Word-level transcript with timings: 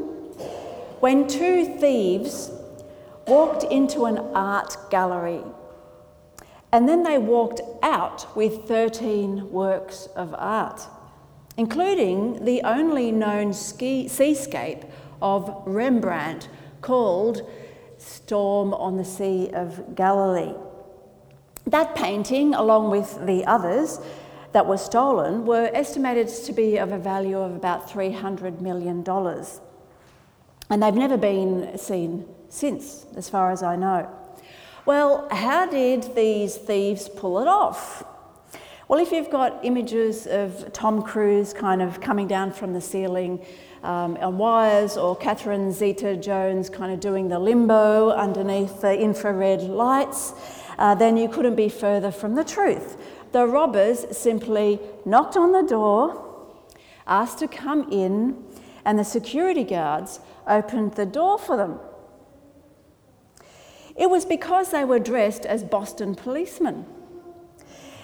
when 0.99 1.25
two 1.25 1.77
thieves 1.79 2.51
walked 3.27 3.63
into 3.63 4.07
an 4.07 4.17
art 4.17 4.75
gallery 4.89 5.39
and 6.75 6.89
then 6.89 7.03
they 7.03 7.17
walked 7.17 7.61
out 7.83 8.35
with 8.35 8.67
13 8.67 9.49
works 9.49 10.09
of 10.13 10.35
art, 10.37 10.81
including 11.55 12.43
the 12.43 12.61
only 12.63 13.13
known 13.13 13.53
ski- 13.53 14.09
seascape 14.09 14.83
of 15.21 15.63
Rembrandt 15.65 16.49
called 16.81 17.49
Storm 17.97 18.73
on 18.73 18.97
the 18.97 19.05
Sea 19.05 19.51
of 19.53 19.95
Galilee. 19.95 20.53
That 21.65 21.95
painting, 21.95 22.53
along 22.53 22.91
with 22.91 23.25
the 23.25 23.45
others 23.45 24.01
that 24.51 24.67
were 24.67 24.75
stolen, 24.75 25.45
were 25.45 25.69
estimated 25.73 26.27
to 26.27 26.51
be 26.51 26.75
of 26.75 26.91
a 26.91 26.99
value 26.99 27.39
of 27.39 27.55
about 27.55 27.89
$300 27.89 28.59
million. 28.59 29.01
And 30.69 30.83
they've 30.83 30.93
never 30.93 31.15
been 31.15 31.77
seen 31.77 32.25
since, 32.49 33.05
as 33.15 33.29
far 33.29 33.53
as 33.53 33.63
I 33.63 33.77
know. 33.77 34.09
Well, 34.85 35.27
how 35.31 35.65
did 35.65 36.15
these 36.15 36.57
thieves 36.57 37.09
pull 37.09 37.39
it 37.39 37.47
off? 37.47 38.03
Well, 38.87 38.99
if 38.99 39.11
you've 39.11 39.31
got 39.31 39.65
images 39.65 40.27
of 40.27 40.71
Tom 40.73 41.01
Cruise 41.01 41.53
kind 41.53 41.81
of 41.81 41.99
coming 41.99 42.27
down 42.27 42.51
from 42.51 42.73
the 42.73 42.81
ceiling 42.81 43.43
um, 43.81 44.15
on 44.17 44.37
wires, 44.37 44.95
or 44.95 45.15
Catherine 45.15 45.71
Zeta 45.71 46.15
Jones 46.15 46.69
kind 46.69 46.93
of 46.93 46.99
doing 46.99 47.29
the 47.29 47.39
limbo 47.39 48.11
underneath 48.11 48.81
the 48.81 48.95
infrared 48.95 49.63
lights, 49.63 50.33
uh, 50.77 50.93
then 50.93 51.17
you 51.17 51.29
couldn't 51.29 51.55
be 51.55 51.67
further 51.67 52.11
from 52.11 52.35
the 52.35 52.43
truth. 52.43 52.95
The 53.31 53.47
robbers 53.47 54.05
simply 54.15 54.79
knocked 55.03 55.35
on 55.35 55.51
the 55.51 55.63
door, 55.63 56.45
asked 57.07 57.39
to 57.39 57.47
come 57.47 57.91
in, 57.91 58.43
and 58.85 58.99
the 58.99 59.03
security 59.03 59.63
guards 59.63 60.19
opened 60.47 60.93
the 60.93 61.07
door 61.07 61.39
for 61.39 61.57
them. 61.57 61.79
It 63.95 64.09
was 64.09 64.25
because 64.25 64.71
they 64.71 64.83
were 64.83 64.99
dressed 64.99 65.45
as 65.45 65.63
Boston 65.63 66.15
policemen. 66.15 66.85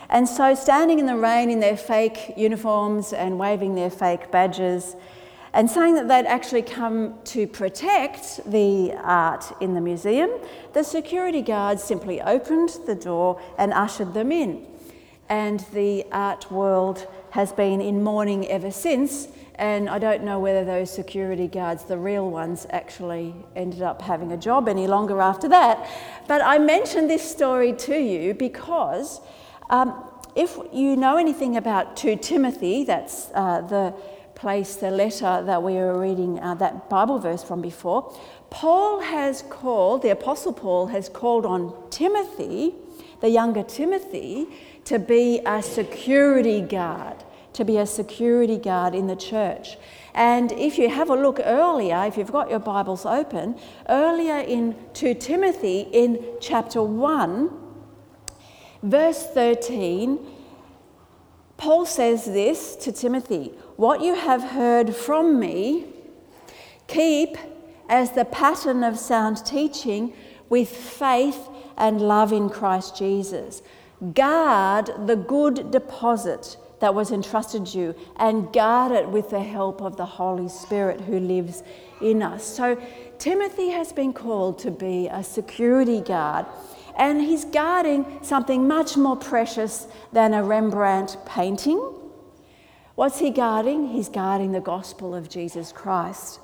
And 0.10 0.28
so, 0.28 0.56
standing 0.56 1.00
in 1.00 1.06
the 1.06 1.16
rain 1.16 1.50
in 1.50 1.60
their 1.60 1.78
fake 1.78 2.34
uniforms 2.36 3.14
and 3.14 3.40
waving 3.40 3.76
their 3.76 3.90
fake 3.90 4.30
badges, 4.30 4.96
and 5.54 5.70
saying 5.70 5.96
that 5.96 6.08
they'd 6.08 6.26
actually 6.28 6.62
come 6.62 7.16
to 7.26 7.46
protect 7.48 8.40
the 8.50 8.94
art 8.94 9.54
in 9.60 9.74
the 9.74 9.82
museum, 9.82 10.30
the 10.74 10.84
security 10.84 11.42
guards 11.42 11.84
simply 11.84 12.22
opened 12.22 12.78
the 12.86 12.96
door 12.96 13.42
and 13.58 13.74
ushered 13.74 14.14
them 14.14 14.32
in. 14.32 14.66
And 15.28 15.62
the 15.74 16.06
art 16.12 16.52
world 16.52 17.08
has 17.32 17.52
been 17.52 17.82
in 17.82 18.04
mourning 18.04 18.48
ever 18.48 18.72
since 18.72 19.28
and 19.62 19.90
I 19.92 20.00
don't 20.00 20.24
know 20.24 20.40
whether 20.40 20.66
those 20.66 20.90
security 20.90 21.48
guards, 21.48 21.84
the 21.84 21.96
real 21.96 22.32
ones, 22.32 22.66
actually 22.72 23.36
ended 23.56 23.84
up 23.84 24.02
having 24.02 24.32
a 24.32 24.38
job 24.38 24.68
any 24.68 24.88
longer 24.88 25.22
after 25.22 25.48
that. 25.50 25.88
But 26.28 26.42
I 26.42 26.58
mention 26.58 27.08
this 27.08 27.30
story 27.30 27.74
to 27.74 27.96
you 27.96 28.34
because 28.34 29.22
um, 29.70 30.04
if 30.36 30.58
you 30.74 30.96
know 30.96 31.18
anything 31.18 31.58
about 31.58 31.96
2 31.96 32.16
Timothy, 32.16 32.86
that's 32.86 33.30
uh, 33.36 33.62
the 33.62 33.94
place, 34.34 34.78
the 34.78 34.90
letter 34.90 35.44
that 35.46 35.62
we 35.62 35.74
were 35.74 36.00
reading 36.00 36.40
uh, 36.40 36.56
that 36.56 36.90
Bible 36.90 37.20
verse 37.20 37.44
from 37.44 37.62
before, 37.62 38.12
Paul 38.50 39.02
has 39.02 39.44
called, 39.44 40.02
the 40.02 40.10
Apostle 40.10 40.54
Paul 40.54 40.88
has 40.88 41.08
called 41.08 41.46
on 41.46 41.72
Timothy, 41.92 42.74
the 43.20 43.30
younger 43.30 43.62
Timothy, 43.62 44.48
to 44.86 44.98
be 44.98 45.40
a 45.46 45.62
security 45.62 46.62
guard 46.62 47.24
to 47.54 47.66
be 47.66 47.78
a 47.78 47.86
security 47.86 48.58
guard 48.58 48.96
in 48.96 49.08
the 49.08 49.16
church. 49.16 49.78
And 50.14 50.52
if 50.54 50.78
you 50.78 50.90
have 50.90 51.10
a 51.10 51.16
look 51.16 51.40
earlier, 51.44 52.04
if 52.06 52.18
you've 52.18 52.32
got 52.32 52.50
your 52.50 52.60
Bibles 52.60 53.06
open, 53.06 53.58
earlier 53.90 54.40
in 54.40 54.76
2 54.94 55.16
Timothy 55.16 55.88
in 55.92 56.24
chapter 56.40 56.82
1, 56.82 57.50
verse 58.84 59.26
13, 59.34 60.20
Paul 61.58 61.86
says 61.86 62.26
this 62.26 62.76
to 62.78 62.92
Timothy 62.92 63.54
What 63.76 64.02
you 64.02 64.16
have 64.16 64.42
heard 64.42 64.96
from 64.96 65.40
me, 65.40 65.86
keep 66.88 67.38
as 67.88 68.12
the 68.12 68.26
pattern 68.26 68.84
of 68.84 68.98
sound 68.98 69.46
teaching 69.46 70.14
with 70.50 70.70
faith 70.70 71.50
and 71.78 72.02
love 72.02 72.34
in 72.34 72.50
Christ 72.50 72.98
Jesus. 72.98 73.62
Guard 74.14 74.90
the 75.06 75.16
good 75.16 75.72
deposit 75.72 76.58
that 76.82 76.94
was 76.94 77.12
entrusted 77.12 77.74
you 77.74 77.96
and 78.18 78.52
guard 78.52 78.92
it 78.92 79.08
with 79.08 79.30
the 79.30 79.42
help 79.42 79.82
of 79.82 79.96
the 79.96 80.06
Holy 80.06 80.50
Spirit 80.50 81.00
who 81.00 81.20
lives 81.20 81.64
in 82.02 82.22
us. 82.22 82.44
So, 82.44 82.82
Timothy 83.20 83.70
has 83.70 83.94
been 83.94 84.14
called 84.14 84.58
to 84.60 84.72
be 84.72 85.08
a 85.08 85.24
security 85.24 86.02
guard, 86.02 86.48
and 86.98 87.22
he's 87.22 87.46
guarding 87.46 88.20
something 88.24 88.68
much 88.68 88.98
more 88.98 89.16
precious 89.16 89.88
than 90.12 90.34
a 90.34 90.44
Rembrandt 90.44 91.18
painting. 91.26 91.78
What's 92.96 93.20
he 93.20 93.30
guarding? 93.30 93.90
He's 93.90 94.10
guarding 94.10 94.52
the 94.52 94.60
gospel 94.60 95.14
of 95.14 95.30
Jesus 95.30 95.72
Christ. 95.72 96.40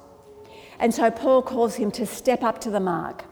And 0.79 0.93
so, 0.93 1.09
Paul 1.09 1.41
calls 1.41 1.75
him 1.75 1.89
to 1.91 2.05
step 2.05 2.43
up 2.43 2.61
to 2.61 2.69
the 2.69 2.79
mark 2.79 3.25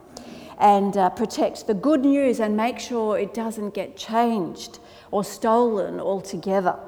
and 0.57 0.97
uh, 0.97 1.11
protect 1.11 1.67
the 1.67 1.73
good 1.75 2.03
news 2.03 2.39
and 2.39 2.57
make 2.57 2.79
sure 2.79 3.19
it 3.19 3.35
doesn't 3.35 3.75
get 3.75 3.95
changed 3.95 4.79
or 5.11 5.23
stolen 5.23 5.99
altogether. 5.99 6.79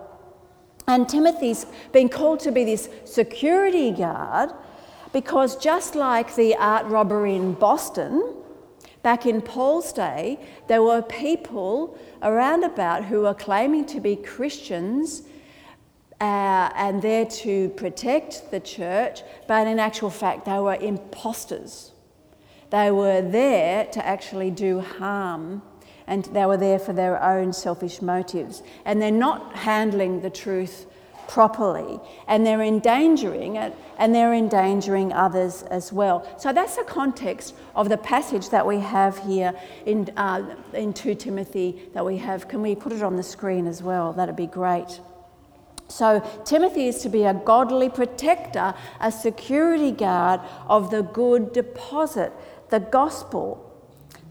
And 0.89 1.09
Timothy's 1.09 1.65
been 1.91 2.07
called 2.07 2.39
to 2.41 2.51
be 2.51 2.63
this 2.63 2.87
security 3.03 3.91
guard 3.91 4.51
because 5.11 5.57
just 5.57 5.95
like 5.95 6.33
the 6.35 6.55
art 6.55 6.85
robbery 6.85 7.35
in 7.35 7.55
Boston, 7.55 8.35
back 9.03 9.25
in 9.25 9.41
Paul's 9.41 9.91
day, 9.91 10.39
there 10.69 10.81
were 10.81 11.01
people 11.01 11.99
around 12.21 12.63
about 12.63 13.03
who 13.03 13.23
were 13.23 13.33
claiming 13.33 13.85
to 13.87 13.99
be 13.99 14.15
Christians 14.15 15.23
uh, 16.21 16.71
and 16.73 17.01
there 17.01 17.25
to 17.25 17.67
protect 17.71 18.49
the 18.51 18.61
church, 18.61 19.23
but 19.45 19.67
in 19.67 19.79
actual 19.79 20.09
fact, 20.09 20.45
they 20.45 20.57
were 20.57 20.75
imposters. 20.75 21.91
They 22.69 22.91
were 22.91 23.21
there 23.21 23.87
to 23.87 24.05
actually 24.05 24.51
do 24.51 24.79
harm 24.79 25.63
and 26.07 26.25
they 26.25 26.45
were 26.45 26.57
there 26.57 26.79
for 26.79 26.93
their 26.93 27.21
own 27.21 27.53
selfish 27.53 28.01
motives. 28.01 28.63
And 28.85 29.01
they're 29.01 29.11
not 29.11 29.55
handling 29.55 30.21
the 30.21 30.29
truth 30.29 30.85
properly 31.27 31.99
and 32.27 32.45
they're 32.45 32.61
endangering 32.61 33.57
it 33.57 33.75
and 33.97 34.15
they're 34.15 34.33
endangering 34.33 35.11
others 35.11 35.63
as 35.63 35.91
well. 35.91 36.27
So 36.39 36.53
that's 36.53 36.77
the 36.77 36.83
context 36.83 37.53
of 37.75 37.89
the 37.89 37.97
passage 37.97 38.49
that 38.49 38.65
we 38.65 38.79
have 38.79 39.17
here 39.25 39.53
in, 39.85 40.09
uh, 40.15 40.55
in 40.73 40.93
2 40.93 41.15
Timothy 41.15 41.89
that 41.93 42.05
we 42.05 42.17
have. 42.17 42.47
Can 42.47 42.61
we 42.61 42.75
put 42.75 42.93
it 42.93 43.03
on 43.03 43.17
the 43.17 43.23
screen 43.23 43.67
as 43.67 43.83
well? 43.83 44.13
That'd 44.13 44.35
be 44.35 44.47
great. 44.47 45.01
So, 45.89 46.19
Timothy 46.43 46.87
is 46.87 47.01
to 47.03 47.09
be 47.09 47.23
a 47.23 47.33
godly 47.33 47.87
protector, 47.87 48.73
a 48.99 49.09
security 49.09 49.91
guard 49.91 50.41
of 50.67 50.91
the 50.91 51.01
good 51.01 51.53
deposit, 51.53 52.33
the 52.69 52.81
gospel 52.81 53.66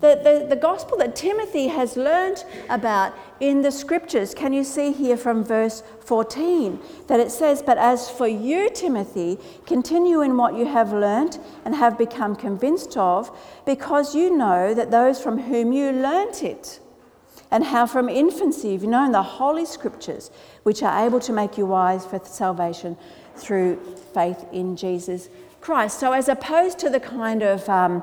the, 0.00 0.20
the, 0.22 0.46
the 0.48 0.56
gospel 0.56 0.98
that 0.98 1.16
Timothy 1.16 1.68
has 1.68 1.96
learned 1.96 2.44
about 2.68 3.14
in 3.40 3.62
the 3.62 3.70
scriptures. 3.70 4.34
Can 4.34 4.52
you 4.52 4.62
see 4.62 4.92
here 4.92 5.16
from 5.16 5.42
verse 5.42 5.82
14 6.00 6.78
that 7.06 7.18
it 7.18 7.30
says, 7.30 7.62
But 7.62 7.78
as 7.78 8.10
for 8.10 8.28
you, 8.28 8.70
Timothy, 8.70 9.38
continue 9.66 10.20
in 10.20 10.36
what 10.36 10.54
you 10.54 10.66
have 10.66 10.92
learnt 10.92 11.38
and 11.64 11.74
have 11.74 11.96
become 11.96 12.36
convinced 12.36 12.96
of, 12.96 13.36
because 13.64 14.14
you 14.14 14.36
know 14.36 14.74
that 14.74 14.90
those 14.90 15.20
from 15.20 15.38
whom 15.38 15.72
you 15.72 15.92
learnt 15.92 16.42
it, 16.42 16.80
and 17.50 17.64
how 17.64 17.86
from 17.86 18.08
infancy 18.08 18.70
you've 18.70 18.82
known 18.82 19.12
the 19.12 19.22
holy 19.22 19.64
scriptures, 19.64 20.30
which 20.64 20.82
are 20.82 21.06
able 21.06 21.20
to 21.20 21.32
make 21.32 21.56
you 21.56 21.64
wise 21.64 22.04
for 22.04 22.20
salvation 22.24 22.96
through 23.36 23.76
faith 24.12 24.44
in 24.52 24.76
Jesus 24.76 25.28
Christ. 25.60 25.98
So, 25.98 26.12
as 26.12 26.28
opposed 26.28 26.78
to 26.80 26.90
the 26.90 27.00
kind 27.00 27.42
of 27.42 27.68
um, 27.68 28.02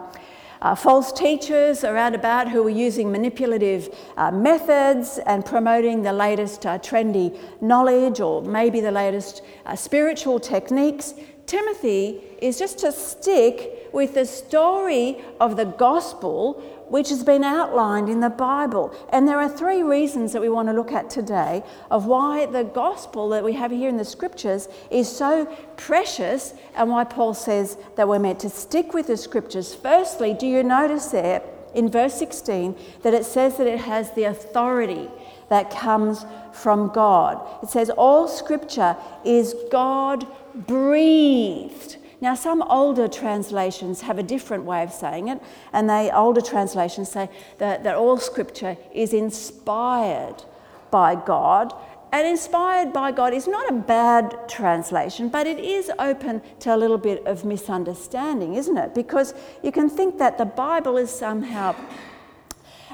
uh, 0.64 0.74
false 0.74 1.12
teachers 1.12 1.84
around 1.84 2.16
about 2.16 2.50
who 2.50 2.64
were 2.64 2.70
using 2.70 3.12
manipulative 3.12 3.94
uh, 4.16 4.32
methods 4.32 5.20
and 5.26 5.46
promoting 5.46 6.02
the 6.02 6.14
latest 6.14 6.66
uh, 6.66 6.80
trendy 6.80 7.38
knowledge 7.62 8.22
or 8.22 8.42
maybe 8.42 8.80
the 8.80 8.92
latest 8.92 9.44
uh, 9.66 9.76
spiritual 9.76 10.40
techniques. 10.40 11.14
Timothy 11.46 12.22
is 12.42 12.58
just 12.58 12.80
to 12.80 12.92
stick 12.92 13.90
with 13.92 14.16
the 14.16 14.26
story 14.26 15.18
of 15.40 15.56
the 15.56 15.66
gospel 15.66 16.62
which 16.90 17.10
has 17.10 17.24
been 17.24 17.44
outlined 17.44 18.08
in 18.08 18.20
the 18.20 18.30
Bible. 18.30 18.94
And 19.10 19.28
there 19.28 19.40
are 19.40 19.50
three 19.50 19.82
reasons 19.82 20.32
that 20.34 20.42
we 20.42 20.50
want 20.50 20.68
to 20.70 20.74
look 20.74 20.92
at 20.92 21.10
today 21.10 21.64
of 21.90 22.06
why 22.06 22.46
the 22.46 22.64
gospel 22.64 23.30
that 23.30 23.44
we 23.44 23.54
have 23.54 23.72
here 23.72 23.90
in 23.90 23.98
the 23.98 24.06
scriptures 24.06 24.68
is 24.92 25.10
so 25.10 25.46
precious 25.76 26.54
and 26.76 26.90
why 26.90 27.04
Paul 27.04 27.34
says 27.34 27.78
that 27.96 28.08
we're 28.08 28.20
meant 28.20 28.40
to 28.42 28.50
stick 28.50 28.94
with 28.94 29.08
the 29.08 29.18
scriptures. 29.18 29.74
Firstly, 29.74 30.34
do 30.34 30.46
you 30.46 30.64
notice 30.64 31.08
there 31.08 31.42
in 31.74 31.90
verse 31.90 32.14
16 32.16 32.76
that 33.02 33.14
it 33.14 33.26
says 33.26 33.58
that 33.58 33.66
it 33.68 33.80
has 33.80 34.12
the 34.12 34.26
authority 34.26 35.10
that 35.50 35.72
comes 35.72 36.26
from 36.52 36.90
God? 36.94 37.64
It 37.64 37.70
says, 37.70 37.90
All 37.90 38.28
scripture 38.28 38.96
is 39.26 39.56
God 39.72 40.28
breathed. 40.56 41.98
Now, 42.22 42.36
some 42.36 42.62
older 42.62 43.08
translations 43.10 44.02
have 44.02 44.18
a 44.18 44.24
different 44.24 44.64
way 44.64 44.82
of 44.84 44.94
saying 44.94 45.28
it, 45.28 45.42
and 45.74 45.90
they 45.90 46.10
older 46.10 46.40
translations 46.40 47.12
say 47.12 47.30
that, 47.58 47.84
that 47.84 47.96
all 47.96 48.18
scripture 48.18 48.78
is 48.94 49.12
inspired 49.14 50.44
by 50.90 51.16
God. 51.16 51.74
And 52.14 52.28
inspired 52.28 52.94
by 52.94 53.12
God 53.12 53.34
is 53.34 53.48
not 53.48 53.70
a 53.70 53.74
bad 53.74 54.48
translation, 54.48 55.30
but 55.30 55.48
it 55.48 55.58
is 55.58 55.92
open 55.98 56.42
to 56.60 56.74
a 56.74 56.78
little 56.78 57.00
bit 57.00 57.26
of 57.26 57.44
misunderstanding, 57.44 58.54
isn't 58.54 58.78
it? 58.78 58.94
Because 58.94 59.34
you 59.64 59.72
can 59.72 59.90
think 59.90 60.20
that 60.20 60.38
the 60.38 60.46
Bible 60.46 60.96
is 60.98 61.10
somehow 61.10 61.76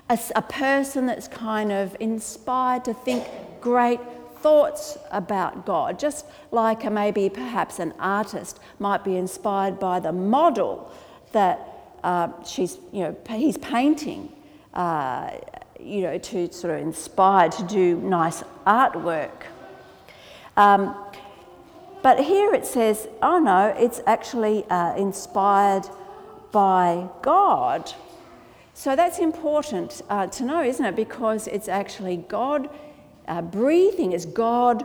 a, 0.10 0.18
a 0.36 0.42
person 0.42 1.06
that's 1.06 1.28
kind 1.28 1.72
of 1.72 1.96
inspired 2.00 2.86
to 2.86 2.94
think 2.94 3.28
great 3.62 4.00
thoughts 4.42 4.98
about 5.12 5.66
God, 5.66 6.00
just 6.00 6.26
like 6.52 6.84
a, 6.86 6.90
maybe 6.90 7.30
perhaps 7.30 7.80
an 7.80 7.94
artist 8.00 8.60
might 8.80 9.04
be 9.04 9.16
inspired 9.16 9.80
by 9.80 10.00
the 10.00 10.12
model 10.12 10.92
that 11.32 11.60
uh, 12.04 12.30
she's, 12.44 12.78
you 12.92 13.02
know, 13.02 13.16
he's 13.30 13.58
painting, 13.58 14.32
uh, 14.74 15.32
you 15.80 16.02
know, 16.02 16.18
to 16.18 16.52
sort 16.52 16.74
of 16.76 16.82
inspire 16.82 17.50
to 17.50 17.64
do 17.64 17.98
nice 17.98 18.44
artwork. 18.66 19.44
Um, 20.58 20.96
but 22.02 22.20
here 22.24 22.54
it 22.54 22.66
says, 22.66 23.08
oh 23.22 23.40
no, 23.40 23.68
it's 23.78 24.02
actually 24.06 24.66
uh, 24.70 24.96
inspired 24.96 25.84
by 26.52 27.10
God. 27.22 27.92
So 28.74 28.96
that's 28.96 29.20
important 29.20 30.02
uh, 30.10 30.28
to 30.28 30.44
know, 30.46 30.64
isn't 30.64 30.86
it? 30.86 30.96
Because 30.96 31.48
it's 31.48 31.68
actually 31.68 32.18
God 32.30 32.70
uh, 33.30 33.42
breathing 33.42 34.12
is 34.12 34.26
God 34.26 34.84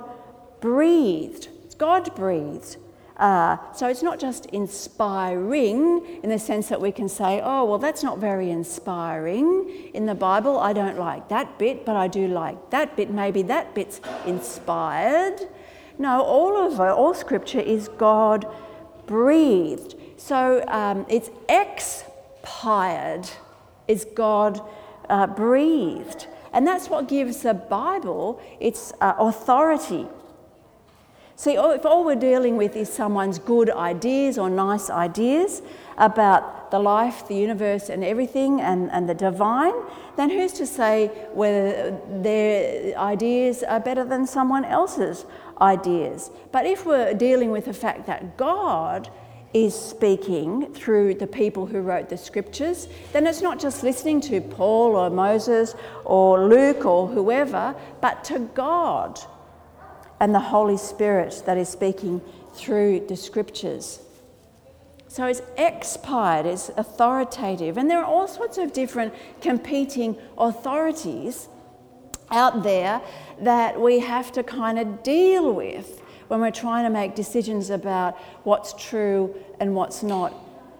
breathed. 0.60 1.48
It's 1.64 1.74
God 1.74 2.14
breathed. 2.14 2.76
Uh, 3.16 3.56
so 3.72 3.86
it's 3.88 4.02
not 4.02 4.18
just 4.18 4.46
inspiring 4.46 6.04
in 6.22 6.30
the 6.30 6.38
sense 6.38 6.68
that 6.68 6.80
we 6.80 6.90
can 6.90 7.08
say, 7.08 7.40
oh, 7.44 7.64
well, 7.64 7.78
that's 7.78 8.02
not 8.02 8.18
very 8.18 8.50
inspiring 8.50 9.90
in 9.94 10.06
the 10.06 10.14
Bible. 10.14 10.58
I 10.58 10.72
don't 10.72 10.98
like 10.98 11.28
that 11.28 11.58
bit, 11.58 11.86
but 11.86 11.94
I 11.94 12.08
do 12.08 12.26
like 12.26 12.70
that 12.70 12.96
bit. 12.96 13.10
Maybe 13.10 13.42
that 13.42 13.74
bit's 13.74 14.00
inspired. 14.26 15.40
No, 15.96 16.22
all 16.22 16.56
of 16.56 16.74
it, 16.74 16.92
all 16.92 17.14
scripture 17.14 17.60
is 17.60 17.88
God 17.88 18.46
breathed. 19.06 19.94
So 20.16 20.64
um, 20.66 21.06
it's 21.08 21.30
expired, 21.48 23.30
is 23.86 24.04
God 24.04 24.60
uh, 25.08 25.28
breathed. 25.28 26.26
And 26.54 26.66
that's 26.66 26.88
what 26.88 27.08
gives 27.08 27.42
the 27.42 27.52
Bible 27.52 28.40
its 28.60 28.92
uh, 29.00 29.14
authority. 29.18 30.06
See, 31.36 31.54
if 31.54 31.84
all 31.84 32.04
we're 32.04 32.14
dealing 32.14 32.56
with 32.56 32.76
is 32.76 32.90
someone's 32.92 33.40
good 33.40 33.68
ideas 33.68 34.38
or 34.38 34.48
nice 34.48 34.88
ideas 34.88 35.62
about 35.98 36.70
the 36.70 36.78
life, 36.78 37.26
the 37.26 37.34
universe, 37.34 37.88
and 37.88 38.04
everything, 38.04 38.60
and, 38.60 38.88
and 38.92 39.08
the 39.08 39.14
divine, 39.14 39.74
then 40.16 40.30
who's 40.30 40.52
to 40.52 40.66
say 40.66 41.08
whether 41.32 41.98
their 42.08 42.96
ideas 42.96 43.64
are 43.64 43.80
better 43.80 44.04
than 44.04 44.26
someone 44.28 44.64
else's 44.64 45.26
ideas? 45.60 46.30
But 46.52 46.66
if 46.66 46.86
we're 46.86 47.14
dealing 47.14 47.50
with 47.50 47.64
the 47.64 47.74
fact 47.74 48.06
that 48.06 48.36
God 48.36 49.10
is 49.54 49.72
speaking 49.72 50.74
through 50.74 51.14
the 51.14 51.26
people 51.26 51.64
who 51.64 51.80
wrote 51.80 52.08
the 52.08 52.18
scriptures, 52.18 52.88
then 53.12 53.26
it's 53.26 53.40
not 53.40 53.60
just 53.60 53.84
listening 53.84 54.20
to 54.20 54.40
Paul 54.40 54.96
or 54.96 55.08
Moses 55.08 55.76
or 56.04 56.48
Luke 56.48 56.84
or 56.84 57.06
whoever, 57.06 57.74
but 58.00 58.24
to 58.24 58.40
God 58.54 59.20
and 60.18 60.34
the 60.34 60.40
Holy 60.40 60.76
Spirit 60.76 61.42
that 61.46 61.56
is 61.56 61.68
speaking 61.68 62.20
through 62.54 63.06
the 63.08 63.16
scriptures. 63.16 64.00
So 65.06 65.26
it's 65.26 65.42
expired, 65.56 66.46
it's 66.46 66.70
authoritative, 66.70 67.78
and 67.78 67.88
there 67.88 68.00
are 68.00 68.04
all 68.04 68.26
sorts 68.26 68.58
of 68.58 68.72
different 68.72 69.14
competing 69.40 70.16
authorities 70.36 71.48
out 72.30 72.64
there 72.64 73.00
that 73.40 73.80
we 73.80 74.00
have 74.00 74.32
to 74.32 74.42
kind 74.42 74.80
of 74.80 75.04
deal 75.04 75.52
with 75.52 76.00
when 76.34 76.40
we're 76.40 76.50
trying 76.50 76.82
to 76.82 76.90
make 76.90 77.14
decisions 77.14 77.70
about 77.70 78.16
what's 78.42 78.72
true 78.72 79.32
and 79.60 79.72
what's 79.76 80.02
not, 80.02 80.34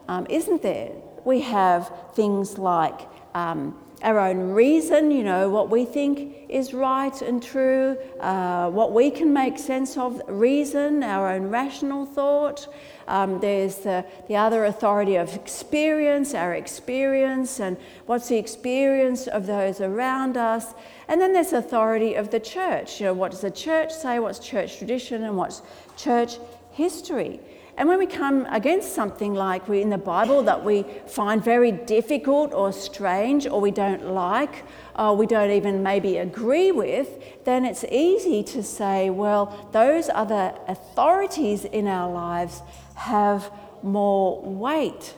um, 0.09 0.27
isn't 0.29 0.63
there? 0.63 0.91
We 1.25 1.43
have 1.43 1.93
things 2.13 2.59
like 2.59 3.03
um, 3.37 3.79
our 4.03 4.19
own 4.19 4.51
reason, 4.51 5.13
you 5.13 5.23
know, 5.23 5.49
what 5.49 5.71
we 5.71 5.85
think 5.85 6.35
is 6.49 6.75
right 6.75 7.23
and 7.23 7.41
true, 7.41 7.97
uh, 8.19 8.69
what 8.69 8.93
we 8.93 9.13
can 9.13 9.33
make 9.33 9.57
sense 9.57 9.97
of, 9.97 10.21
reason, 10.27 11.05
our 11.05 11.31
own 11.31 11.45
rational 11.51 12.05
thought. 12.05 12.67
Um, 13.07 13.41
there's 13.41 13.77
the, 13.77 14.05
the 14.29 14.37
other 14.37 14.65
authority 14.65 15.17
of 15.17 15.35
experience, 15.35 16.35
our 16.35 16.55
experience, 16.55 17.61
and 17.61 17.77
what's 18.07 18.29
the 18.29 18.39
experience 18.39 19.27
of 19.27 19.47
those 19.47 19.81
around 19.81 20.37
us. 20.37 20.75
And 21.09 21.21
then 21.21 21.33
there's 21.33 21.53
authority 21.53 22.15
of 22.15 22.31
the 22.31 22.41
church. 22.41 23.01
You 23.01 23.07
know, 23.07 23.15
what 23.15 23.33
does 23.33 23.43
the 23.43 23.51
church 23.51 23.93
say? 23.93 24.19
What's 24.19 24.39
church 24.39 24.79
tradition 24.79 25.25
and 25.25 25.37
what's 25.37 25.63
church 25.97 26.39
history? 26.73 27.41
And 27.77 27.89
when 27.89 27.99
we 27.99 28.07
come 28.07 28.47
against 28.51 28.95
something 28.95 29.35
like 29.35 29.69
we 29.69 29.83
in 29.83 29.91
the 29.91 29.99
Bible 29.99 30.45
that 30.45 30.65
we 30.65 30.85
find 31.09 31.43
very 31.43 31.73
difficult 31.73 32.53
or 32.53 32.73
strange 32.73 33.49
or 33.49 33.61
we 33.61 33.73
don't 33.73 34.13
like, 34.13 34.65
or 34.97 35.17
we 35.17 35.27
don't 35.27 35.51
even 35.51 35.83
maybe 35.83 36.17
agree 36.19 36.71
with, 36.71 37.45
then 37.45 37.65
it's 37.65 37.85
easy 37.91 38.43
to 38.45 38.63
say, 38.63 39.11
well, 39.11 39.69
those 39.73 40.09
other 40.09 40.55
authorities 40.69 41.65
in 41.65 41.87
our 41.87 42.13
lives 42.13 42.63
have 42.95 43.51
more 43.83 44.41
weight. 44.43 45.15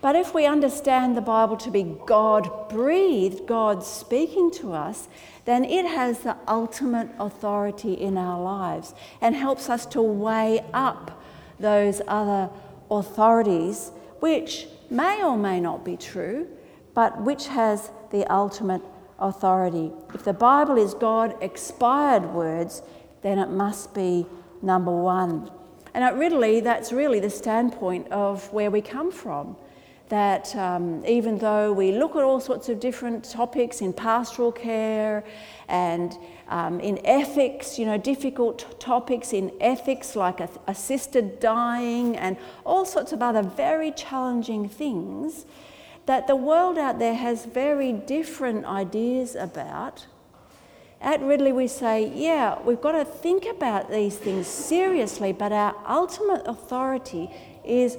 But 0.00 0.16
if 0.16 0.34
we 0.34 0.46
understand 0.46 1.16
the 1.16 1.20
Bible 1.20 1.56
to 1.58 1.70
be 1.70 1.84
God 2.06 2.68
breathed, 2.68 3.46
God 3.46 3.84
speaking 3.84 4.50
to 4.52 4.72
us, 4.72 5.08
then 5.44 5.64
it 5.64 5.86
has 5.86 6.20
the 6.20 6.36
ultimate 6.48 7.08
authority 7.20 7.94
in 7.94 8.18
our 8.18 8.40
lives 8.40 8.94
and 9.20 9.36
helps 9.36 9.70
us 9.70 9.86
to 9.86 10.02
weigh 10.02 10.64
up 10.74 11.22
those 11.60 12.02
other 12.08 12.50
authorities, 12.90 13.92
which 14.18 14.66
may 14.90 15.22
or 15.22 15.36
may 15.36 15.60
not 15.60 15.84
be 15.84 15.96
true, 15.96 16.48
but 16.94 17.22
which 17.22 17.46
has 17.46 17.90
the 18.12 18.24
ultimate 18.32 18.82
authority. 19.18 19.90
If 20.14 20.24
the 20.24 20.32
Bible 20.32 20.76
is 20.78 20.94
God 20.94 21.34
expired 21.42 22.24
words, 22.32 22.82
then 23.22 23.38
it 23.38 23.48
must 23.48 23.94
be 23.94 24.26
number 24.62 24.92
one. 24.92 25.50
And 25.94 26.04
at 26.04 26.16
Ridley, 26.16 26.60
that's 26.60 26.92
really 26.92 27.20
the 27.20 27.30
standpoint 27.30 28.10
of 28.12 28.52
where 28.52 28.70
we 28.70 28.80
come 28.80 29.10
from 29.10 29.56
that 30.12 30.54
um, 30.56 31.02
even 31.06 31.38
though 31.38 31.72
we 31.72 31.90
look 31.90 32.14
at 32.16 32.22
all 32.22 32.38
sorts 32.38 32.68
of 32.68 32.78
different 32.78 33.24
topics 33.24 33.80
in 33.80 33.94
pastoral 33.94 34.52
care 34.52 35.24
and 35.68 36.18
um, 36.48 36.80
in 36.80 37.00
ethics, 37.06 37.78
you 37.78 37.86
know, 37.86 37.96
difficult 37.96 38.78
topics 38.78 39.32
in 39.32 39.50
ethics 39.58 40.14
like 40.14 40.40
assisted 40.66 41.40
dying 41.40 42.14
and 42.18 42.36
all 42.66 42.84
sorts 42.84 43.12
of 43.12 43.22
other 43.22 43.42
very 43.42 43.90
challenging 43.92 44.68
things 44.68 45.46
that 46.06 46.26
the 46.26 46.36
world 46.36 46.78
out 46.78 46.98
there 46.98 47.14
has 47.14 47.44
very 47.44 47.92
different 47.92 48.64
ideas 48.66 49.34
about. 49.34 50.06
At 51.00 51.20
Ridley, 51.20 51.52
we 51.52 51.66
say, 51.66 52.12
yeah, 52.14 52.60
we've 52.62 52.80
got 52.80 52.92
to 52.92 53.04
think 53.04 53.44
about 53.44 53.90
these 53.90 54.16
things 54.16 54.46
seriously, 54.46 55.32
but 55.32 55.52
our 55.52 55.74
ultimate 55.86 56.42
authority 56.46 57.30
is 57.64 57.98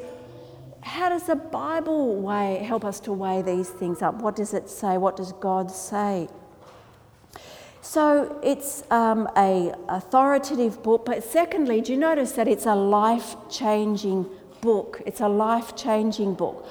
how 0.81 1.09
does 1.09 1.23
the 1.23 1.35
Bible 1.35 2.15
weigh, 2.15 2.57
help 2.57 2.83
us 2.83 2.99
to 3.01 3.13
weigh 3.13 3.41
these 3.41 3.69
things 3.69 4.01
up? 4.01 4.15
What 4.15 4.35
does 4.35 4.53
it 4.53 4.69
say? 4.69 4.97
What 4.97 5.15
does 5.15 5.31
God 5.33 5.71
say? 5.71 6.27
So 7.81 8.39
it's 8.43 8.83
um, 8.91 9.29
a 9.35 9.73
authoritative 9.89 10.81
book, 10.83 11.05
but 11.05 11.23
secondly, 11.23 11.81
do 11.81 11.91
you 11.93 11.97
notice 11.97 12.33
that 12.33 12.47
it's 12.47 12.65
a 12.65 12.75
life-changing 12.75 14.25
book? 14.61 15.01
It's 15.05 15.19
a 15.19 15.27
life-changing 15.27 16.35
book. 16.35 16.65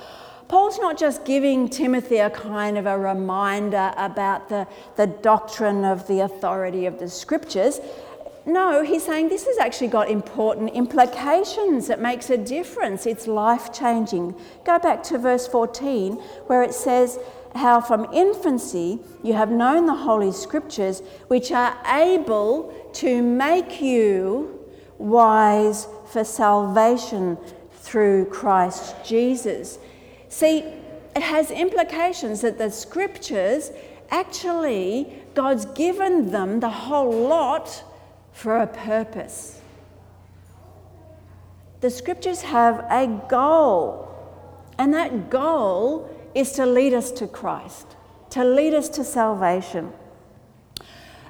Paul's 0.53 0.79
not 0.79 0.99
just 0.99 1.25
giving 1.25 1.67
Timothy 1.67 2.19
a 2.19 2.29
kind 2.29 2.77
of 2.77 2.85
a 2.85 2.99
reminder 2.99 3.95
about 3.97 4.51
the, 4.51 4.69
the 4.97 5.07
doctrine 5.07 5.83
of 5.83 6.07
the 6.09 6.21
authority 6.21 6.85
of 6.85 6.99
the 6.99 7.09
scriptures 7.09 7.81
no, 8.45 8.83
he's 8.83 9.05
saying 9.05 9.29
this 9.29 9.47
has 9.47 9.57
actually 9.57 9.89
got 9.89 10.11
important 10.11 10.73
implications. 10.75 11.89
It 11.89 12.01
makes 12.01 12.29
a 12.29 12.37
difference. 12.37 13.07
It's 13.07 13.29
life 13.29 13.73
changing. 13.73 14.35
Go 14.65 14.81
back 14.81 15.05
to 15.05 15.19
verse 15.19 15.47
14, 15.47 16.15
where 16.49 16.65
it 16.65 16.75
says, 16.75 17.21
How 17.55 17.81
from 17.81 18.13
infancy 18.13 18.99
you 19.23 19.35
have 19.35 19.53
known 19.53 19.87
the 19.87 19.95
Holy 19.95 20.33
Scriptures, 20.33 21.03
which 21.29 21.53
are 21.53 21.79
able 21.87 22.75
to 22.95 23.23
make 23.23 23.81
you 23.81 24.59
wise 24.99 25.87
for 26.09 26.25
salvation 26.25 27.39
through 27.71 28.25
Christ 28.25 28.97
Jesus. 29.05 29.79
See, 30.33 30.65
it 31.15 31.23
has 31.23 31.51
implications 31.51 32.41
that 32.41 32.57
the 32.57 32.71
Scriptures 32.71 33.71
actually, 34.11 35.13
God's 35.35 35.67
given 35.67 36.31
them 36.31 36.61
the 36.61 36.71
whole 36.71 37.29
lot 37.29 37.85
for 38.33 38.57
a 38.57 38.67
purpose. 38.67 39.61
The 41.81 41.91
scriptures 41.91 42.43
have 42.43 42.87
a 42.91 43.07
goal, 43.29 44.09
and 44.79 44.95
that 44.95 45.29
goal 45.31 46.09
is 46.35 46.53
to 46.53 46.65
lead 46.65 46.95
us 46.95 47.11
to 47.13 47.27
Christ, 47.27 47.87
to 48.31 48.45
lead 48.45 48.73
us 48.73 48.89
to 48.91 49.05
salvation. 49.05 49.93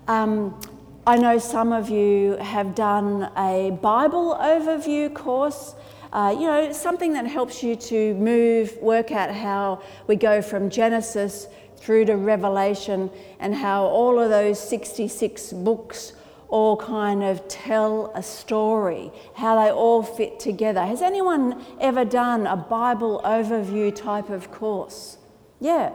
Um, 0.07 0.61
I 1.07 1.17
know 1.17 1.39
some 1.39 1.73
of 1.73 1.89
you 1.89 2.37
have 2.37 2.75
done 2.75 3.31
a 3.37 3.71
Bible 3.83 4.37
overview 4.41 5.13
course. 5.15 5.75
Uh, 6.13 6.37
you 6.39 6.47
know, 6.47 6.71
something 6.73 7.15
that 7.15 7.27
helps 7.27 7.63
you 7.63 7.75
to 7.75 8.15
move, 8.15 8.77
work 8.83 9.11
out 9.11 9.35
how 9.35 9.83
we 10.07 10.15
go 10.15 10.43
from 10.43 10.69
Genesis 10.69 11.47
through 11.79 12.05
to 12.05 12.17
Revelation 12.17 13.11
and 13.41 13.55
how 13.55 13.85
all 13.85 14.21
of 14.21 14.29
those 14.29 14.61
66 14.61 15.53
books 15.55 16.13
all 16.49 16.77
kind 16.77 17.23
of 17.23 17.49
tell 17.49 18.13
a 18.15 18.23
story, 18.23 19.11
how 19.35 19.57
they 19.65 19.71
all 19.73 20.03
fit 20.03 20.39
together. 20.39 20.85
Has 20.85 21.01
anyone 21.01 21.65
ever 21.81 22.05
done 22.05 22.47
a 22.47 22.57
Bible 22.57 23.23
overview 23.25 23.95
type 23.95 24.29
of 24.29 24.53
course? 24.53 25.17
Yeah. 25.61 25.93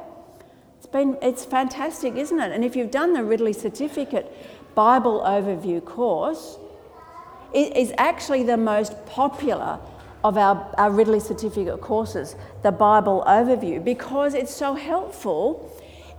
It's 0.77 0.87
been 0.87 1.15
it's 1.21 1.45
fantastic, 1.45 2.15
isn't 2.15 2.39
it? 2.39 2.51
And 2.51 2.65
if 2.65 2.75
you've 2.75 2.89
done 2.89 3.13
the 3.13 3.23
Ridley 3.23 3.53
certificate 3.53 4.35
Bible 4.73 5.21
overview 5.21 5.85
course, 5.85 6.57
it 7.53 7.77
is 7.77 7.93
actually 7.99 8.41
the 8.41 8.57
most 8.57 9.05
popular 9.05 9.79
of 10.27 10.37
our, 10.37 10.75
our 10.77 10.91
Ridley 10.91 11.21
certificate 11.21 11.79
courses, 11.79 12.35
the 12.61 12.71
Bible 12.71 13.23
overview, 13.25 13.81
because 13.81 14.33
it's 14.33 14.53
so 14.53 14.73
helpful 14.73 15.71